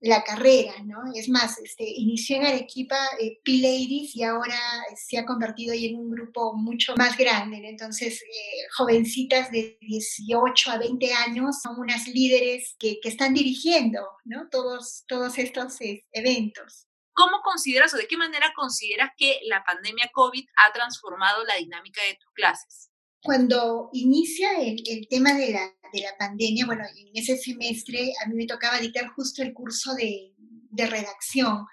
la 0.00 0.24
carrera, 0.24 0.72
¿no? 0.84 0.98
Es 1.14 1.28
más, 1.28 1.58
este, 1.58 1.84
inició 1.84 2.36
en 2.36 2.46
Arequipa 2.46 2.96
eh, 3.20 3.40
P-Ladies 3.44 4.16
y 4.16 4.22
ahora 4.22 4.58
se 4.96 5.18
ha 5.18 5.26
convertido 5.26 5.74
en 5.74 5.96
un 5.96 6.10
grupo 6.10 6.54
mucho 6.54 6.94
más 6.96 7.16
grande, 7.16 7.60
Entonces, 7.68 8.22
eh, 8.22 8.66
jovencitas 8.76 9.50
de 9.50 9.76
18 9.82 10.70
a 10.70 10.78
20 10.78 11.12
años 11.12 11.60
son 11.62 11.78
unas 11.78 12.08
líderes 12.08 12.74
que, 12.78 12.98
que 13.02 13.08
están 13.10 13.34
dirigiendo, 13.34 14.00
¿no? 14.24 14.48
Todos, 14.50 15.04
todos 15.06 15.38
estos 15.38 15.78
eh, 15.82 16.04
eventos. 16.12 16.86
¿Cómo 17.16 17.40
consideras 17.42 17.94
o 17.94 17.96
de 17.96 18.06
qué 18.06 18.18
manera 18.18 18.52
consideras 18.54 19.10
que 19.16 19.40
la 19.48 19.64
pandemia 19.64 20.10
COVID 20.12 20.44
ha 20.54 20.72
transformado 20.74 21.44
la 21.44 21.56
dinámica 21.56 22.02
de 22.02 22.18
tus 22.20 22.30
clases? 22.34 22.90
Cuando 23.22 23.88
inicia 23.94 24.60
el, 24.60 24.82
el 24.86 25.08
tema 25.08 25.32
de 25.32 25.50
la, 25.50 25.74
de 25.94 26.00
la, 26.02 26.14
pandemia, 26.18 26.66
bueno, 26.66 26.84
en 26.94 27.10
ese 27.14 27.38
semestre 27.38 28.12
a 28.22 28.28
mí 28.28 28.34
me 28.34 28.46
tocaba 28.46 28.78
dictar 28.78 29.08
justo 29.08 29.42
el 29.42 29.54
curso 29.54 29.94
de, 29.94 30.34
de 30.36 30.86
redacción. 30.86 31.64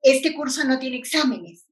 Este 0.00 0.32
curso 0.32 0.64
no 0.64 0.78
tiene 0.78 0.96
exámenes, 0.96 1.66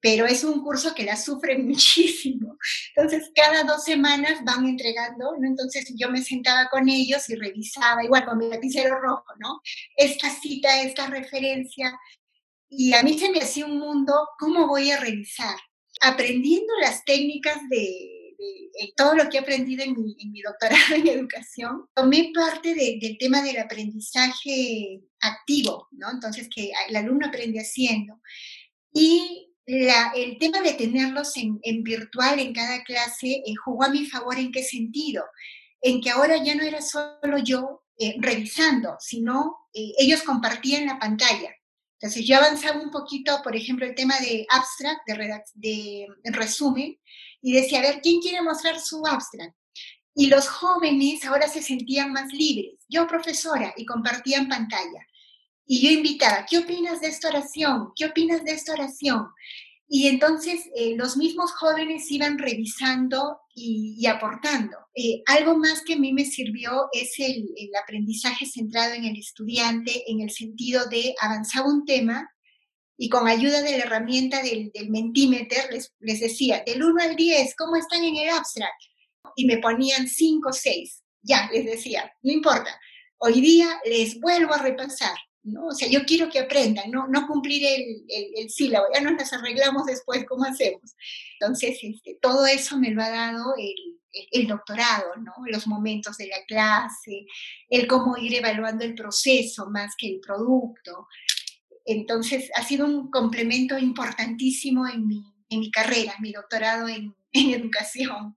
pero 0.00 0.24
es 0.24 0.42
un 0.42 0.62
curso 0.62 0.94
que 0.94 1.04
la 1.04 1.16
sufre 1.16 1.58
muchísimo. 1.62 2.56
Entonces, 2.96 3.30
cada 3.34 3.64
dos 3.64 3.84
semanas 3.84 4.42
van 4.42 4.66
entregando, 4.66 5.36
¿no? 5.38 5.46
Entonces, 5.46 5.92
yo 5.96 6.08
me 6.08 6.22
sentaba 6.22 6.70
con 6.70 6.88
ellos 6.88 7.28
y 7.28 7.34
revisaba, 7.34 8.02
igual 8.02 8.24
con 8.24 8.38
mi 8.38 8.48
lapicero 8.48 8.98
rojo, 9.00 9.26
¿no? 9.38 9.60
Esta 9.96 10.30
cita, 10.30 10.80
esta 10.80 11.08
referencia. 11.08 11.98
Y 12.76 12.92
a 12.92 13.02
mí 13.02 13.18
se 13.18 13.30
me 13.30 13.38
hacía 13.38 13.66
un 13.66 13.78
mundo, 13.78 14.12
¿cómo 14.38 14.66
voy 14.66 14.90
a 14.90 14.98
revisar? 14.98 15.56
Aprendiendo 16.00 16.72
las 16.80 17.04
técnicas 17.04 17.58
de, 17.70 18.24
eh, 18.74 18.92
todo 18.96 19.14
lo 19.14 19.28
que 19.28 19.36
he 19.36 19.40
aprendido 19.40 19.84
en 19.84 19.94
mi, 19.94 20.42
doctorado 20.42 20.76
en 20.96 21.06
educación, 21.06 21.86
tomé 21.94 22.32
parte 22.34 22.74
del 22.74 23.16
tema 23.18 23.42
del 23.42 23.58
aprendizaje 23.58 25.00
activo, 25.20 25.88
¿no? 25.92 26.10
Entonces, 26.10 26.48
que 26.54 26.72
el 26.88 26.96
alumno 26.96 27.28
aprende 27.28 27.60
haciendo. 27.60 28.20
Y 28.92 29.50
el 29.66 30.38
tema 30.38 30.60
de 30.60 30.74
tenerlos 30.74 31.36
en, 31.36 31.60
virtual 31.82 32.38
en 32.38 32.52
cada 32.52 32.82
clase 32.84 33.42
eh, 33.46 33.54
jugó 33.64 33.84
a 33.84 33.88
mi 33.88 34.04
favor 34.06 34.38
en 34.38 34.52
qué 34.52 34.62
sentido? 34.62 35.24
En 35.80 36.00
que 36.00 36.10
ahora 36.10 36.42
ya 36.42 36.54
no 36.54 36.64
era 36.64 36.82
solo 36.82 37.38
yo 37.42 37.82
eh, 37.98 38.16
revisando, 38.18 38.96
sino 38.98 39.56
ellos 39.72 40.22
compartían 40.22 40.86
la 40.86 40.98
pantalla. 40.98 41.50
Entonces 42.04 42.26
yo 42.26 42.36
avanzaba 42.36 42.82
un 42.82 42.90
poquito, 42.90 43.40
por 43.42 43.56
ejemplo, 43.56 43.86
el 43.86 43.94
tema 43.94 44.20
de 44.20 44.46
abstract, 44.50 45.08
de, 45.54 46.06
resumen, 46.24 47.00
y 47.40 47.54
decía, 47.54 47.78
a 47.78 47.82
ver, 47.82 48.02
¿quién 48.02 48.20
quiere 48.20 48.42
mostrar 48.42 48.78
su 48.78 49.06
abstract? 49.06 49.56
Y 50.14 50.26
los 50.26 50.46
jóvenes 50.46 51.24
ahora 51.24 51.48
se 51.48 51.62
sentían 51.62 52.12
más 52.12 52.30
libres. 52.30 52.74
Yo, 52.90 53.06
profesora, 53.06 53.72
y 53.78 53.86
compartían 53.86 54.50
pantalla. 54.50 55.06
Y 55.64 55.80
yo 55.80 55.90
invitaba, 55.92 56.44
¿qué 56.44 56.58
opinas 56.58 57.00
de 57.00 57.06
esta 57.06 57.28
oración? 57.28 57.92
¿Qué 57.96 58.04
opinas 58.04 58.44
de 58.44 58.52
esta 58.52 58.74
oración? 58.74 59.26
Y 59.88 60.08
entonces 60.08 60.60
eh, 60.76 60.96
los 60.98 61.16
mismos 61.16 61.52
jóvenes 61.52 62.10
iban 62.10 62.36
revisando 62.36 63.40
y, 63.54 64.06
aportando. 64.06 64.76
Eh, 64.94 65.22
algo 65.26 65.56
más 65.56 65.82
que 65.82 65.94
a 65.94 65.98
mí 65.98 66.12
me 66.12 66.24
sirvió 66.24 66.88
es 66.92 67.14
el, 67.18 67.48
aprendizaje 67.82 68.46
centrado 68.46 68.94
en 68.94 69.04
el 69.04 69.16
estudiante, 69.16 70.04
en 70.10 70.20
el 70.20 70.30
sentido 70.30 70.86
de 70.86 71.14
avanzar 71.20 71.64
un 71.64 71.84
tema 71.84 72.28
y 72.96 73.08
con 73.08 73.26
ayuda 73.26 73.62
de 73.62 73.78
la 73.78 73.84
herramienta 73.84 74.42
del, 74.42 74.70
del 74.72 74.90
Mentimeter 74.90 75.72
les, 75.72 75.92
les, 76.00 76.20
decía, 76.20 76.62
del 76.66 76.82
1 76.82 77.02
al 77.02 77.16
10, 77.16 77.54
¿cómo 77.56 77.76
están 77.76 78.04
en 78.04 78.16
el 78.16 78.28
abstract? 78.30 78.80
Y 79.36 79.46
me 79.46 79.58
ponían 79.58 80.06
5 80.06 80.48
o 80.48 80.52
6. 80.52 81.02
Ya, 81.22 81.48
les 81.52 81.64
decía, 81.64 82.12
no 82.22 82.32
importa. 82.32 82.78
Hoy 83.18 83.40
día 83.40 83.80
les 83.84 84.20
vuelvo 84.20 84.52
a 84.52 84.58
repasar, 84.58 85.16
¿no? 85.44 85.66
O 85.66 85.72
sea, 85.72 85.88
yo 85.88 86.04
quiero 86.04 86.28
que 86.28 86.40
aprendan, 86.40 86.90
no, 86.90 87.06
no 87.06 87.26
cumplir 87.26 87.64
el, 87.64 88.04
el, 88.36 88.50
sílabo, 88.50 88.86
ya 88.92 89.00
nos 89.00 89.14
las 89.14 89.32
arreglamos 89.32 89.86
después, 89.86 90.24
¿cómo 90.26 90.44
hacemos? 90.44 90.94
Entonces, 91.38 91.78
este, 91.82 92.18
todo 92.20 92.46
eso 92.46 92.78
me 92.78 92.90
lo 92.90 93.02
ha 93.02 93.10
dado 93.10 93.54
el, 93.56 94.00
el 94.32 94.46
doctorado, 94.46 95.16
¿no? 95.16 95.32
Los 95.46 95.66
momentos 95.66 96.16
de 96.16 96.28
la 96.28 96.44
clase, 96.46 97.26
el 97.68 97.86
cómo 97.86 98.16
ir 98.16 98.34
evaluando 98.34 98.84
el 98.84 98.94
proceso 98.94 99.70
más 99.70 99.94
que 99.96 100.08
el 100.08 100.20
producto, 100.20 101.06
entonces, 101.84 102.50
ha 102.56 102.64
sido 102.64 102.86
un 102.86 103.10
complemento 103.10 103.78
importantísimo 103.78 104.88
en 104.88 105.06
mi, 105.06 105.22
en 105.50 105.60
mi 105.60 105.70
carrera, 105.70 106.14
mi 106.20 106.32
doctorado 106.32 106.88
en, 106.88 107.14
en 107.32 107.50
educación. 107.50 108.36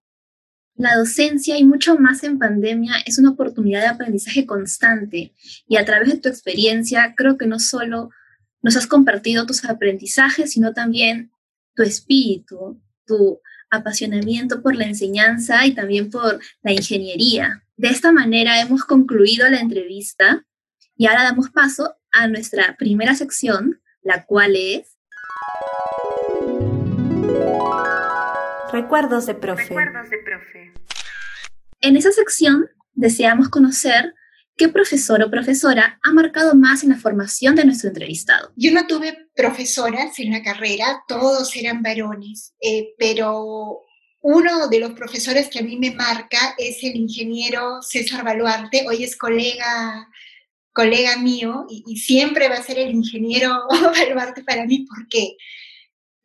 La 0.78 0.96
docencia 0.96 1.58
y 1.58 1.66
mucho 1.66 1.98
más 1.98 2.24
en 2.24 2.38
pandemia 2.38 2.94
es 3.06 3.18
una 3.18 3.32
oportunidad 3.32 3.82
de 3.82 3.88
aprendizaje 3.88 4.46
constante 4.46 5.34
y 5.68 5.78
a 5.78 5.86
través 5.86 6.10
de 6.10 6.20
tu 6.20 6.30
experiencia 6.30 7.16
creo 7.18 7.36
que 7.36 7.48
no 7.48 7.60
solo 7.60 8.12
nos 8.62 8.78
has 8.78 8.86
compartido 8.86 9.48
tus 9.48 9.66
aprendizajes, 9.66 10.52
sino 10.52 10.74
también 10.74 11.32
tu 11.76 11.82
espíritu, 11.82 12.80
tu 13.08 13.40
apasionamiento 13.72 14.62
por 14.62 14.76
la 14.76 14.86
enseñanza 14.86 15.66
y 15.66 15.74
también 15.74 16.12
por 16.12 16.40
la 16.62 16.72
ingeniería. 16.72 17.64
De 17.76 17.90
esta 17.90 18.12
manera 18.12 18.62
hemos 18.62 18.84
concluido 18.84 19.50
la 19.50 19.60
entrevista 19.60 20.46
y 20.96 21.08
ahora 21.08 21.24
damos 21.24 21.50
paso 21.50 21.96
a 22.12 22.28
nuestra 22.28 22.76
primera 22.78 23.16
sección, 23.16 23.82
la 24.04 24.26
cual 24.26 24.56
es... 24.56 24.97
Recuerdos 28.82 29.26
de 29.26 29.34
profe. 29.34 29.64
Recuerdos 29.64 30.10
de 30.12 30.18
profe. 30.20 30.72
En 31.82 31.98
esa 31.98 32.12
sección 32.12 32.70
deseamos 32.94 33.50
conocer 33.50 34.14
qué 34.56 34.70
profesor 34.70 35.24
o 35.24 35.32
profesora 35.32 36.00
ha 36.04 36.14
marcado 36.14 36.54
más 36.54 36.84
en 36.84 36.90
la 36.90 36.98
formación 36.98 37.56
de 37.56 37.66
nuestro 37.66 37.90
entrevistado. 37.90 38.52
Yo 38.56 38.72
no 38.72 38.86
tuve 38.86 39.30
profesoras 39.36 40.20
en 40.20 40.32
la 40.32 40.44
carrera, 40.44 41.04
todos 41.08 41.56
eran 41.56 41.82
varones, 41.82 42.54
eh, 42.62 42.94
pero 43.00 43.82
uno 44.22 44.68
de 44.68 44.80
los 44.80 44.92
profesores 44.92 45.50
que 45.50 45.60
a 45.60 45.64
mí 45.64 45.78
me 45.78 45.96
marca 45.96 46.54
es 46.60 46.84
el 46.84 46.98
ingeniero 46.98 47.82
César 47.82 48.24
Baluarte, 48.24 48.86
hoy 48.88 49.04
es 49.04 49.18
colega 49.18 50.08
colega 50.72 51.18
mío 51.18 51.66
y, 51.68 51.98
siempre 51.98 52.48
va 52.48 52.58
a 52.58 52.62
ser 52.62 52.78
el 52.78 52.92
ingeniero 52.92 53.64
Baluarte 53.98 54.44
para 54.44 54.68
mí. 54.68 54.86
¿Por 54.86 55.08
qué? 55.08 55.36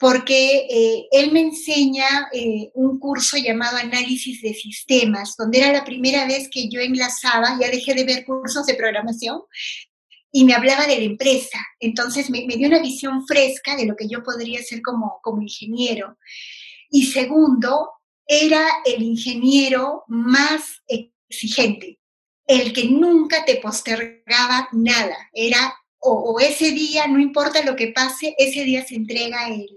Porque 0.02 0.66
eh, 0.68 1.06
él 1.12 1.30
me 1.30 1.38
enseña 1.40 2.28
eh, 2.32 2.72
un 2.74 2.98
curso 2.98 3.36
llamado 3.36 3.76
Análisis 3.76 4.42
de 4.42 4.52
Sistemas, 4.52 5.36
donde 5.38 5.58
era 5.58 5.72
la 5.72 5.84
primera 5.84 6.26
vez 6.26 6.48
que 6.50 6.68
yo 6.68 6.80
enlazaba, 6.80 7.56
ya 7.60 7.70
dejé 7.70 7.94
de 7.94 8.02
ver 8.02 8.24
cursos 8.24 8.66
de 8.66 8.74
programación, 8.74 9.42
y 10.32 10.44
me 10.44 10.54
hablaba 10.54 10.88
de 10.88 10.96
la 10.96 11.04
empresa. 11.04 11.60
Entonces 11.78 12.30
me, 12.30 12.44
me 12.46 12.56
dio 12.56 12.66
una 12.66 12.82
visión 12.82 13.24
fresca 13.28 13.76
de 13.76 13.86
lo 13.86 13.94
que 13.94 14.08
yo 14.08 14.24
podría 14.24 14.60
ser 14.64 14.82
como, 14.82 15.20
como 15.22 15.40
ingeniero. 15.40 16.18
Y 16.90 17.06
segundo, 17.06 17.90
era 18.26 18.66
el 18.84 19.02
ingeniero 19.02 20.02
más 20.08 20.82
exigente 20.88 22.00
el 22.48 22.72
que 22.72 22.86
nunca 22.86 23.44
te 23.44 23.56
postergaba 23.56 24.68
nada. 24.72 25.16
Era 25.32 25.74
o, 26.04 26.40
ese 26.40 26.72
día, 26.72 27.06
no 27.06 27.20
importa 27.20 27.64
lo 27.64 27.76
que 27.76 27.88
pase, 27.88 28.34
ese 28.36 28.64
día 28.64 28.84
se 28.84 28.96
entrega 28.96 29.48
el, 29.48 29.68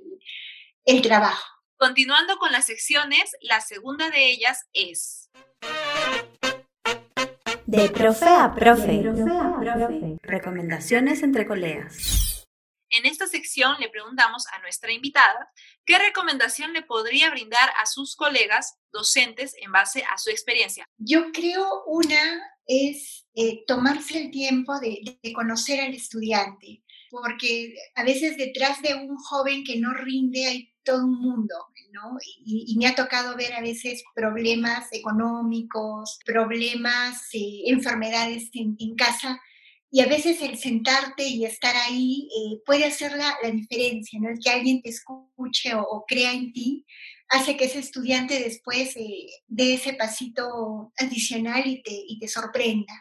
el 0.86 1.02
trabajo. 1.02 1.43
Continuando 1.78 2.38
con 2.38 2.52
las 2.52 2.65
secciones, 2.65 3.36
la 3.41 3.60
segunda 3.60 4.10
de 4.10 4.30
ellas 4.30 4.65
es... 4.74 5.30
De 7.65 7.89
profe 7.89 8.30
a 8.30 8.54
profe. 8.54 9.04
Recomendaciones 10.21 11.24
entre 11.24 11.48
colegas. 11.48 12.45
En 12.91 13.06
esta 13.06 13.28
sección 13.28 13.76
le 13.80 13.89
preguntamos 13.89 14.45
a 14.54 14.60
nuestra 14.60 14.93
invitada 14.93 15.50
qué 15.86 15.98
recomendación 15.98 16.71
le 16.71 16.84
podría 16.84 17.30
brindar 17.32 17.69
a 17.82 17.88
sus 17.88 18.15
colegas 18.15 18.78
docentes 18.93 19.56
en 19.60 19.71
base 19.71 20.04
a 20.10 20.17
su 20.17 20.30
experiencia. 20.30 20.86
Yo 20.98 21.32
creo 21.34 21.84
una 21.88 22.41
es 22.67 23.28
eh, 23.34 23.65
tomarse 23.67 24.21
el 24.21 24.32
tiempo 24.32 24.80
de, 24.80 25.19
conocer 25.34 25.82
al 25.82 25.93
estudiante, 25.93 26.84
porque 27.21 27.75
a 27.95 28.04
veces 28.04 28.38
detrás 28.38 28.82
de 28.82 28.95
un 28.95 29.15
joven 29.17 29.63
que 29.63 29.80
no 29.80 29.93
rinde 29.93 30.45
hay 30.45 30.69
todo 30.84 31.04
un 31.06 31.19
mundo, 31.19 31.56
¿no? 31.91 32.17
Y, 32.45 32.75
me 32.78 32.88
ha 32.88 32.95
tocado 32.95 33.36
ver 33.36 33.54
a 33.54 33.62
veces 33.62 34.04
problemas 34.13 34.88
económicos, 34.91 36.19
problemas, 36.25 37.28
eh, 37.34 37.63
enfermedades 37.65 38.49
en, 38.54 38.95
casa, 38.95 39.41
y 39.89 40.01
a 40.01 40.08
veces 40.08 40.41
el 40.41 40.58
sentarte 40.58 41.28
y 41.28 41.45
estar 41.45 41.75
ahí 41.75 42.28
eh, 42.30 42.62
puede 42.65 42.86
hacer 42.86 43.13
la, 43.13 43.36
diferencia, 43.51 44.19
¿no? 44.19 44.30
El 44.30 44.39
que 44.39 44.51
alguien 44.51 44.82
te 44.82 44.89
escuche 44.89 45.73
o, 45.75 46.06
crea 46.08 46.34
en 46.34 46.54
ti 46.54 46.86
hace 47.30 47.58
que 47.58 47.65
ese 47.65 47.80
estudiante 47.80 48.39
después 48.39 48.95
eh, 48.97 49.28
dé 49.47 49.73
ese 49.73 49.93
pasito 49.93 50.93
adicional 50.97 51.65
y 51.65 51.82
te, 51.82 51.91
y 51.91 52.19
te 52.19 52.28
sorprenda. 52.28 52.93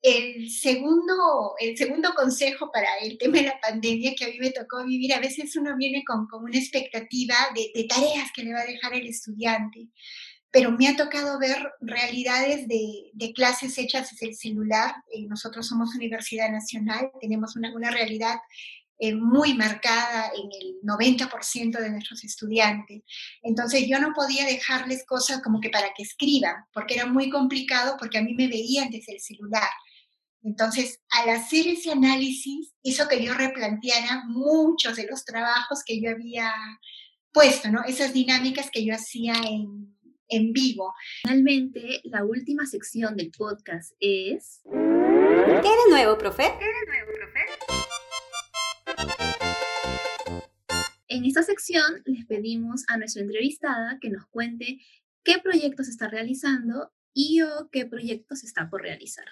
El 0.00 0.48
segundo, 0.50 1.54
el 1.58 1.76
segundo 1.76 2.12
consejo 2.14 2.70
para 2.72 2.88
el 3.02 3.18
tema 3.18 3.38
de 3.38 3.44
la 3.44 3.60
pandemia 3.60 4.14
que 4.14 4.24
a 4.24 4.28
mí 4.28 4.38
me 4.38 4.52
tocó 4.52 4.84
vivir, 4.84 5.12
a 5.12 5.20
veces 5.20 5.56
uno 5.56 5.76
viene 5.76 6.04
con, 6.06 6.28
con 6.28 6.44
una 6.44 6.56
expectativa 6.56 7.34
de, 7.54 7.70
de, 7.74 7.84
tareas 7.88 8.30
que 8.32 8.44
le 8.44 8.52
va 8.52 8.60
a 8.60 8.66
dejar 8.66 8.94
el 8.94 9.08
estudiante, 9.08 9.88
pero 10.52 10.70
me 10.70 10.86
ha 10.88 10.96
tocado 10.96 11.38
ver 11.38 11.58
realidades 11.80 12.68
de, 12.68 13.10
de 13.12 13.32
clases 13.32 13.76
hechas 13.76 14.10
desde 14.12 14.28
el 14.28 14.36
celular. 14.36 14.94
Eh, 15.12 15.26
nosotros 15.26 15.66
somos 15.66 15.94
Universidad 15.94 16.50
Nacional, 16.50 17.10
tenemos 17.20 17.56
una, 17.56 17.74
una 17.74 17.90
realidad 17.90 18.36
eh, 19.00 19.14
muy 19.14 19.54
marcada 19.54 20.32
en 20.34 20.48
el 20.60 20.80
90% 20.82 21.78
de 21.78 21.90
nuestros 21.90 22.24
estudiantes. 22.24 23.02
Entonces 23.42 23.84
yo 23.88 24.00
no 24.00 24.12
podía 24.12 24.44
dejarles 24.44 25.06
cosas 25.06 25.40
como 25.40 25.60
que 25.60 25.70
para 25.70 25.92
que 25.96 26.02
escriban, 26.02 26.64
porque 26.72 26.94
era 26.94 27.06
muy 27.06 27.30
complicado, 27.30 27.96
porque 27.96 28.18
a 28.18 28.22
mí 28.22 28.34
me 28.34 28.48
veían 28.48 28.90
desde 28.90 29.12
el 29.12 29.20
celular. 29.20 29.68
Entonces, 30.42 31.00
al 31.10 31.30
hacer 31.30 31.66
ese 31.66 31.92
análisis, 31.92 32.72
hizo 32.82 33.08
que 33.08 33.22
yo 33.24 33.34
replanteara 33.34 34.24
muchos 34.26 34.96
de 34.96 35.06
los 35.06 35.24
trabajos 35.24 35.82
que 35.84 36.00
yo 36.00 36.10
había 36.10 36.52
puesto, 37.32 37.70
¿no? 37.70 37.82
Esas 37.84 38.12
dinámicas 38.12 38.70
que 38.70 38.84
yo 38.84 38.94
hacía 38.94 39.34
en, 39.34 39.96
en 40.28 40.52
vivo. 40.52 40.94
Finalmente, 41.22 42.00
la 42.04 42.24
última 42.24 42.66
sección 42.66 43.16
del 43.16 43.30
podcast 43.30 43.92
es... 44.00 44.60
¿Qué 44.64 45.68
de 45.68 45.90
nuevo, 45.90 46.16
profe? 46.16 46.44
¿Qué 46.58 46.66
de 46.66 46.86
nuevo, 46.86 47.12
profe? 47.16 47.40
En 51.08 51.24
esta 51.24 51.42
sección 51.42 52.02
les 52.04 52.26
pedimos 52.26 52.84
a 52.88 52.98
nuestra 52.98 53.22
entrevistada 53.22 53.98
que 54.00 54.10
nos 54.10 54.26
cuente 54.26 54.78
qué 55.24 55.38
proyectos 55.38 55.88
está 55.88 56.08
realizando 56.08 56.92
y 57.14 57.40
o 57.42 57.70
qué 57.72 57.86
proyectos 57.86 58.44
está 58.44 58.68
por 58.70 58.82
realizar. 58.82 59.24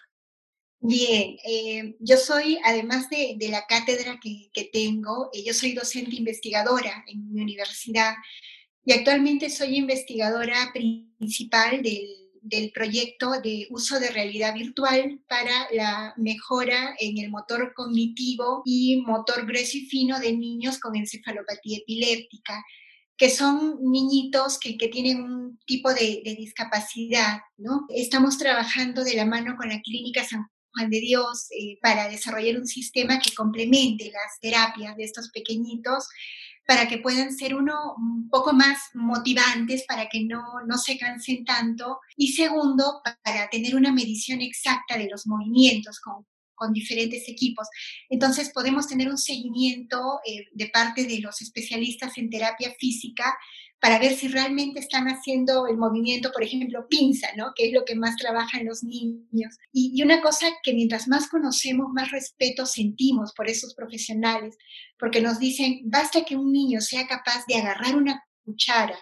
Bien, 0.80 1.36
eh, 1.44 1.96
yo 2.00 2.16
soy, 2.16 2.58
además 2.62 3.08
de, 3.08 3.36
la 3.50 3.66
cátedra 3.66 4.20
que, 4.22 4.70
tengo, 4.72 5.30
eh, 5.32 5.42
yo 5.44 5.54
soy 5.54 5.72
docente 5.72 6.16
investigadora 6.16 7.04
en 7.06 7.32
mi 7.32 7.40
universidad 7.40 8.14
y 8.84 8.92
actualmente 8.92 9.50
soy 9.50 9.76
investigadora 9.76 10.72
principal 10.72 11.82
del, 11.82 12.70
proyecto 12.72 13.32
de 13.42 13.66
uso 13.70 13.98
de 13.98 14.10
realidad 14.10 14.54
virtual 14.54 15.20
para 15.28 15.66
la 15.72 16.14
mejora 16.16 16.94
en 17.00 17.18
el 17.18 17.30
motor 17.30 17.72
cognitivo 17.74 18.62
y 18.64 19.02
motor 19.04 19.46
grueso 19.46 19.78
y 19.78 19.86
fino 19.86 20.20
de 20.20 20.32
niños 20.32 20.78
con 20.78 20.94
encefalopatía 20.94 21.78
epiléptica 21.78 22.64
que 23.16 23.30
son 23.30 23.78
niñitos 23.82 24.60
que, 24.60 24.74
tienen 24.74 25.22
un 25.22 25.58
tipo 25.66 25.92
de, 25.92 26.22
de, 26.24 26.36
discapacidad, 26.36 27.38
¿no? 27.56 27.86
Estamos 27.88 28.36
trabajando 28.38 29.02
de 29.02 29.16
la 29.16 29.24
mano 29.24 29.56
con 29.56 29.70
la 29.70 29.80
Clínica 29.80 30.22
San 30.22 30.46
Juan 30.76 30.90
de 30.90 31.00
Dios 31.00 31.46
eh, 31.50 31.78
para 31.80 32.08
desarrollar 32.08 32.58
un 32.58 32.66
sistema 32.66 33.18
que 33.18 33.34
complemente 33.34 34.10
las 34.12 34.38
terapias 34.40 34.96
de 34.96 35.04
estos 35.04 35.30
pequeñitos 35.30 36.06
para 36.66 36.88
que 36.88 36.98
puedan 36.98 37.32
ser 37.32 37.54
uno 37.54 37.94
un 37.96 38.28
poco 38.28 38.52
más 38.52 38.78
motivantes, 38.94 39.84
para 39.86 40.08
que 40.08 40.24
no, 40.24 40.42
no 40.66 40.76
se 40.78 40.98
cansen 40.98 41.44
tanto. 41.44 42.00
Y 42.16 42.32
segundo, 42.32 43.02
para 43.22 43.48
tener 43.48 43.76
una 43.76 43.92
medición 43.92 44.40
exacta 44.40 44.98
de 44.98 45.08
los 45.08 45.28
movimientos 45.28 46.00
con, 46.00 46.26
con 46.56 46.72
diferentes 46.72 47.28
equipos. 47.28 47.68
Entonces 48.10 48.50
podemos 48.52 48.88
tener 48.88 49.08
un 49.08 49.18
seguimiento 49.18 50.18
eh, 50.26 50.46
de 50.52 50.66
parte 50.66 51.04
de 51.04 51.20
los 51.20 51.40
especialistas 51.40 52.18
en 52.18 52.30
terapia 52.30 52.74
física 52.78 53.36
para 53.80 53.98
ver 53.98 54.14
si 54.14 54.28
realmente 54.28 54.80
están 54.80 55.06
haciendo 55.06 55.66
el 55.66 55.76
movimiento, 55.76 56.32
por 56.32 56.42
ejemplo, 56.42 56.86
pinza, 56.88 57.28
¿no? 57.36 57.52
Que 57.54 57.66
es 57.66 57.72
lo 57.72 57.84
que 57.84 57.94
más 57.94 58.16
trabaja 58.16 58.58
en 58.58 58.66
los 58.66 58.82
niños. 58.82 59.56
Y, 59.72 60.02
una 60.02 60.22
cosa 60.22 60.46
que 60.62 60.72
mientras 60.72 61.08
más 61.08 61.28
conocemos, 61.28 61.88
más 61.92 62.10
respeto 62.10 62.64
sentimos 62.64 63.32
por 63.34 63.48
esos 63.48 63.74
profesionales, 63.74 64.56
porque 64.98 65.20
nos 65.20 65.38
dicen, 65.38 65.82
basta 65.84 66.24
que 66.24 66.36
un 66.36 66.52
niño 66.52 66.80
sea 66.80 67.06
capaz 67.06 67.44
de 67.46 67.56
agarrar 67.56 67.96
una 67.96 68.24
cuchara, 68.44 68.98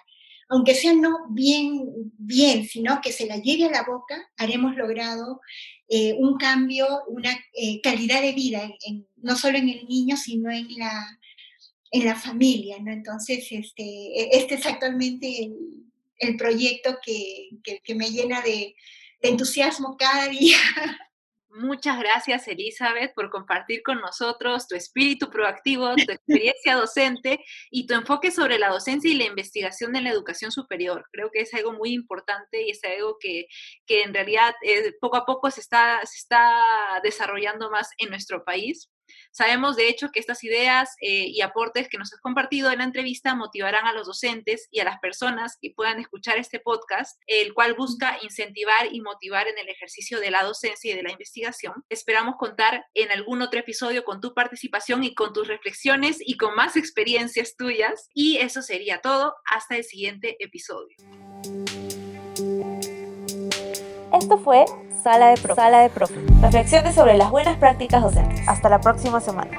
aunque 0.48 0.74
sea 0.74 0.92
no 0.92 1.28
bien, 1.30 2.12
bien, 2.18 2.64
sino 2.64 3.00
que 3.00 3.12
se 3.12 3.26
la 3.26 3.38
lleve 3.38 3.64
a 3.64 3.70
la 3.70 3.84
boca, 3.84 4.30
haremos 4.36 4.76
logrado 4.76 5.40
eh, 5.88 6.14
un 6.18 6.36
cambio, 6.36 6.86
una 7.08 7.32
eh, 7.54 7.80
calidad 7.80 8.20
de 8.20 8.32
vida, 8.32 8.70
no 9.16 9.36
solo 9.36 9.58
en 9.58 9.68
el 9.68 9.86
niño, 9.86 10.16
sino 10.16 10.50
en 10.50 10.68
la, 10.76 11.18
en 11.94 12.04
la 12.04 12.16
familia, 12.16 12.76
¿no? 12.80 12.90
Entonces, 12.90 13.46
este, 13.52 13.84
e, 13.84 14.30
este 14.32 14.56
es 14.56 14.66
actualmente 14.66 15.48
el, 16.18 16.36
proyecto 16.36 16.98
que, 17.04 17.50
me 17.94 18.10
llena 18.10 18.40
de, 18.40 18.74
de 19.22 19.28
entusiasmo 19.28 19.96
cada 19.96 20.28
día. 20.28 20.56
Muchas 21.50 21.96
gracias, 22.00 22.48
Elizabeth, 22.48 23.14
por 23.14 23.30
compartir 23.30 23.84
con 23.84 24.00
nosotros 24.00 24.66
tu 24.66 24.74
espíritu 24.74 25.30
proactivo, 25.30 25.94
tu 25.94 26.10
experiencia 26.10 26.74
docente 26.84 27.44
y 27.70 27.86
tu 27.86 27.94
enfoque 27.94 28.32
sobre 28.32 28.58
la 28.58 28.70
docencia 28.70 29.08
y 29.08 29.14
la 29.14 29.26
investigación 29.26 29.94
en 29.94 30.02
la 30.02 30.10
educación 30.10 30.50
superior. 30.50 31.04
Creo 31.12 31.30
que 31.30 31.42
es 31.42 31.54
algo 31.54 31.74
muy 31.74 31.92
importante 31.92 32.62
y 32.62 32.70
es 32.70 32.82
algo 32.82 33.18
que, 33.20 33.46
que 33.86 34.02
en 34.02 34.12
realidad 34.12 34.52
eh, 34.66 34.94
poco 35.00 35.16
a 35.16 35.24
poco 35.24 35.48
se 35.52 35.60
está, 35.60 36.00
se 36.04 36.18
está 36.18 36.60
desarrollando 37.04 37.70
más 37.70 37.88
en 37.98 38.10
nuestro 38.10 38.42
país. 38.42 38.90
Sabemos, 39.30 39.76
de 39.76 39.88
hecho, 39.88 40.10
que 40.10 40.20
estas 40.20 40.44
ideas 40.44 40.94
eh, 41.00 41.26
y 41.26 41.40
aportes 41.40 41.88
que 41.88 41.98
nos 41.98 42.12
has 42.12 42.20
compartido 42.20 42.70
en 42.70 42.78
la 42.78 42.84
entrevista 42.84 43.34
motivarán 43.34 43.86
a 43.86 43.92
los 43.92 44.06
docentes 44.06 44.68
y 44.70 44.80
a 44.80 44.84
las 44.84 44.98
personas 45.00 45.56
que 45.60 45.72
puedan 45.74 46.00
escuchar 46.00 46.38
este 46.38 46.60
podcast, 46.60 47.20
el 47.26 47.54
cual 47.54 47.74
busca 47.74 48.18
incentivar 48.22 48.92
y 48.92 49.00
motivar 49.00 49.48
en 49.48 49.58
el 49.58 49.68
ejercicio 49.68 50.20
de 50.20 50.30
la 50.30 50.42
docencia 50.42 50.92
y 50.92 50.96
de 50.96 51.02
la 51.02 51.12
investigación. 51.12 51.84
Esperamos 51.88 52.36
contar 52.38 52.86
en 52.94 53.10
algún 53.10 53.42
otro 53.42 53.60
episodio 53.60 54.04
con 54.04 54.20
tu 54.20 54.34
participación 54.34 55.04
y 55.04 55.14
con 55.14 55.32
tus 55.32 55.48
reflexiones 55.48 56.18
y 56.20 56.36
con 56.36 56.54
más 56.54 56.76
experiencias 56.76 57.56
tuyas. 57.56 58.08
Y 58.14 58.38
eso 58.38 58.62
sería 58.62 59.00
todo. 59.00 59.34
Hasta 59.50 59.76
el 59.76 59.84
siguiente 59.84 60.36
episodio. 60.38 60.96
Esto 64.14 64.38
fue 64.38 64.64
Sala 65.02 65.30
de 65.30 65.36
Profe. 65.36 65.60
Sala 65.60 65.80
de 65.80 65.90
Profe. 65.90 66.14
Reflexiones 66.40 66.94
sobre 66.94 67.18
las 67.18 67.32
buenas 67.32 67.58
prácticas 67.58 68.00
docentes. 68.00 68.46
Hasta 68.46 68.68
la 68.68 68.80
próxima 68.80 69.20
semana. 69.20 69.50